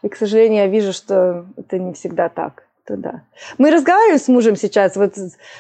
[0.03, 3.23] И, к сожалению, я вижу, что это не всегда так то да.
[3.59, 5.15] Мы разговариваем с мужем сейчас, вот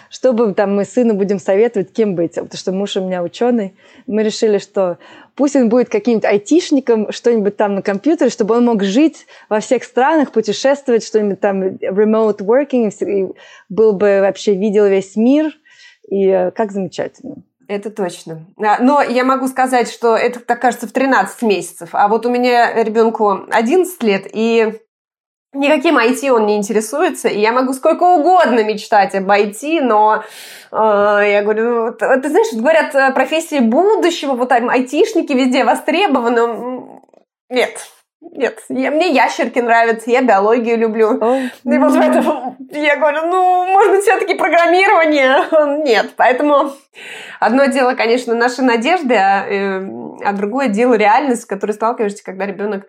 [0.08, 3.76] чтобы там мы сыну будем советовать, кем быть, потому что муж у меня ученый.
[4.06, 4.96] Мы решили, что
[5.34, 9.84] пусть он будет каким-нибудь айтишником, что-нибудь там на компьютере, чтобы он мог жить во всех
[9.84, 13.30] странах, путешествовать, что-нибудь там remote working, и
[13.68, 15.52] был бы вообще видел весь мир.
[16.08, 17.42] И э, как замечательно.
[17.66, 18.46] Это точно.
[18.56, 21.90] А, но я могу сказать, что это, так кажется, в 13 месяцев.
[21.92, 24.80] А вот у меня ребенку 11 лет, и
[25.58, 30.22] Никаким IT он не интересуется, и я могу сколько угодно мечтать об IT, но
[30.70, 37.00] э, я говорю, ты, ты знаешь, говорят, э, профессии будущего, вот там айтишники везде востребованы.
[37.50, 37.76] Нет,
[38.20, 41.18] нет, я, мне ящерки нравятся, я биологию люблю.
[41.18, 41.48] Oh.
[41.64, 45.82] И вот в этом я говорю, ну, может быть, все-таки программирование?
[45.84, 46.72] Нет, поэтому
[47.40, 49.80] одно дело, конечно, наши надежды, а, э,
[50.24, 52.86] а другое дело реальность, с которой сталкиваешься, когда ребенок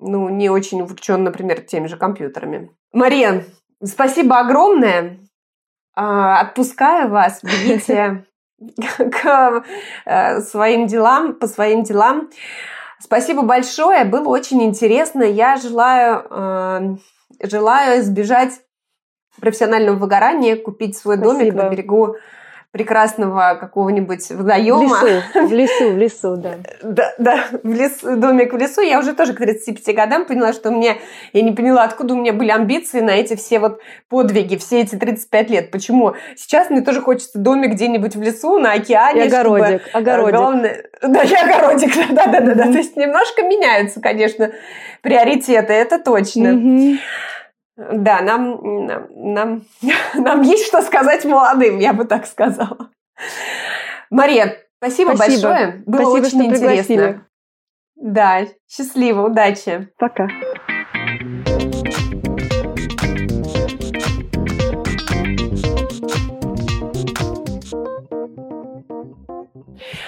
[0.00, 2.70] ну, не очень увлечен, например, теми же компьютерами.
[2.92, 3.44] Мария,
[3.84, 5.18] спасибо огромное.
[5.94, 8.24] А, отпускаю вас, бегите
[8.98, 9.64] к
[10.06, 12.30] э, своим делам, по своим делам.
[12.98, 15.22] Спасибо большое, было очень интересно.
[15.22, 16.96] Я желаю, э,
[17.46, 18.60] желаю избежать
[19.40, 21.38] профессионального выгорания, купить свой Спасибо.
[21.38, 22.16] домик на берегу
[22.72, 25.00] прекрасного какого-нибудь водоема.
[25.00, 26.54] В лесу, в лесу, в лесу, да.
[26.82, 28.80] Да, да, в лес, домик в лесу.
[28.80, 30.98] Я уже тоже к 35 годам поняла, что мне,
[31.32, 34.94] я не поняла, откуда у меня были амбиции на эти все вот подвиги, все эти
[34.94, 35.70] 35 лет.
[35.72, 36.14] Почему?
[36.36, 39.24] Сейчас мне тоже хочется домик где-нибудь в лесу, на океане.
[39.24, 40.36] И огородик, чтобы, огородик.
[40.36, 42.64] Главное, да, и огородик, да, да, да, да.
[42.64, 44.52] То есть немножко меняются, конечно,
[45.02, 46.98] приоритеты, это точно.
[47.80, 49.62] Да, нам, нам, нам,
[50.14, 52.90] нам есть что сказать молодым, я бы так сказала.
[54.10, 55.48] Мария, спасибо, спасибо.
[55.48, 55.82] большое.
[55.86, 56.68] Было спасибо, очень интересно.
[56.68, 57.20] Пригласили.
[57.96, 59.88] Да, счастливо, удачи.
[59.96, 60.28] Пока.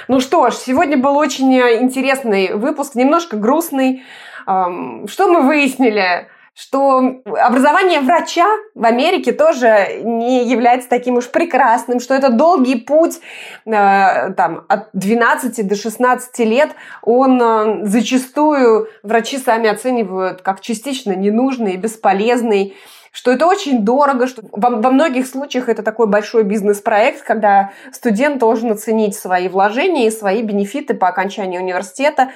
[0.09, 4.03] Ну что ж, сегодня был очень интересный выпуск, немножко грустный.
[4.45, 6.29] Что мы выяснили?
[6.55, 13.20] Что образование врача в Америке тоже не является таким уж прекрасным, что это долгий путь
[13.64, 21.12] э, там, от 12 до 16 лет, он э, зачастую врачи сами оценивают как частично
[21.12, 22.76] ненужный, бесполезный,
[23.12, 28.38] что это очень дорого, что во, во многих случаях это такой большой бизнес-проект, когда студент
[28.38, 32.30] должен оценить свои вложения и свои бенефиты по окончании университета.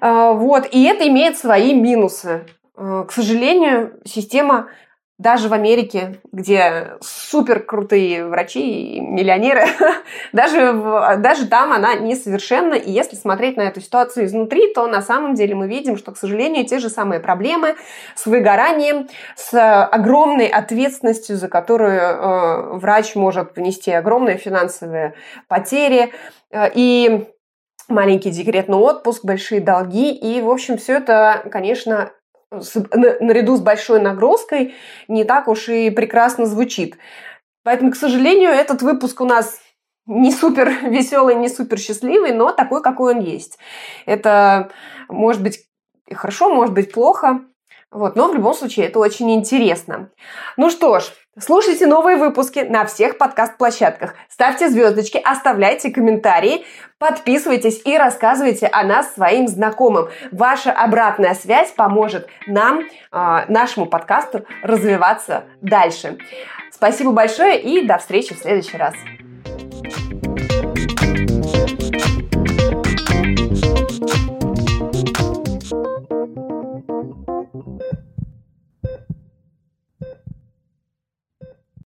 [0.00, 0.66] Э, вот.
[0.72, 2.46] И это имеет свои минусы.
[2.76, 4.68] Э, к сожалению, система
[5.16, 9.62] даже в Америке, где супер крутые врачи и миллионеры,
[10.32, 10.72] даже,
[11.18, 12.74] даже там она несовершенна.
[12.74, 16.18] И если смотреть на эту ситуацию изнутри, то на самом деле мы видим, что, к
[16.18, 17.76] сожалению, те же самые проблемы
[18.16, 25.14] с выгоранием, с огромной ответственностью, за которую э, врач может внести огромные финансовые
[25.46, 26.12] потери.
[26.50, 27.28] Э, и
[27.88, 30.12] маленький декретный отпуск, большие долги.
[30.12, 32.10] И, в общем, все это, конечно,
[32.92, 34.74] наряду с большой нагрузкой
[35.08, 36.96] не так уж и прекрасно звучит.
[37.62, 39.60] Поэтому, к сожалению, этот выпуск у нас
[40.06, 43.58] не супер веселый, не супер счастливый, но такой, какой он есть.
[44.06, 44.70] Это
[45.08, 45.60] может быть
[46.12, 47.40] хорошо, может быть плохо.
[47.90, 50.10] Вот, но в любом случае это очень интересно.
[50.56, 51.04] Ну что ж,
[51.38, 54.14] Слушайте новые выпуски на всех подкаст-площадках.
[54.28, 56.64] Ставьте звездочки, оставляйте комментарии,
[56.98, 60.10] подписывайтесь и рассказывайте о нас своим знакомым.
[60.30, 66.18] Ваша обратная связь поможет нам, а, нашему подкасту, развиваться дальше.
[66.70, 68.94] Спасибо большое и до встречи в следующий раз.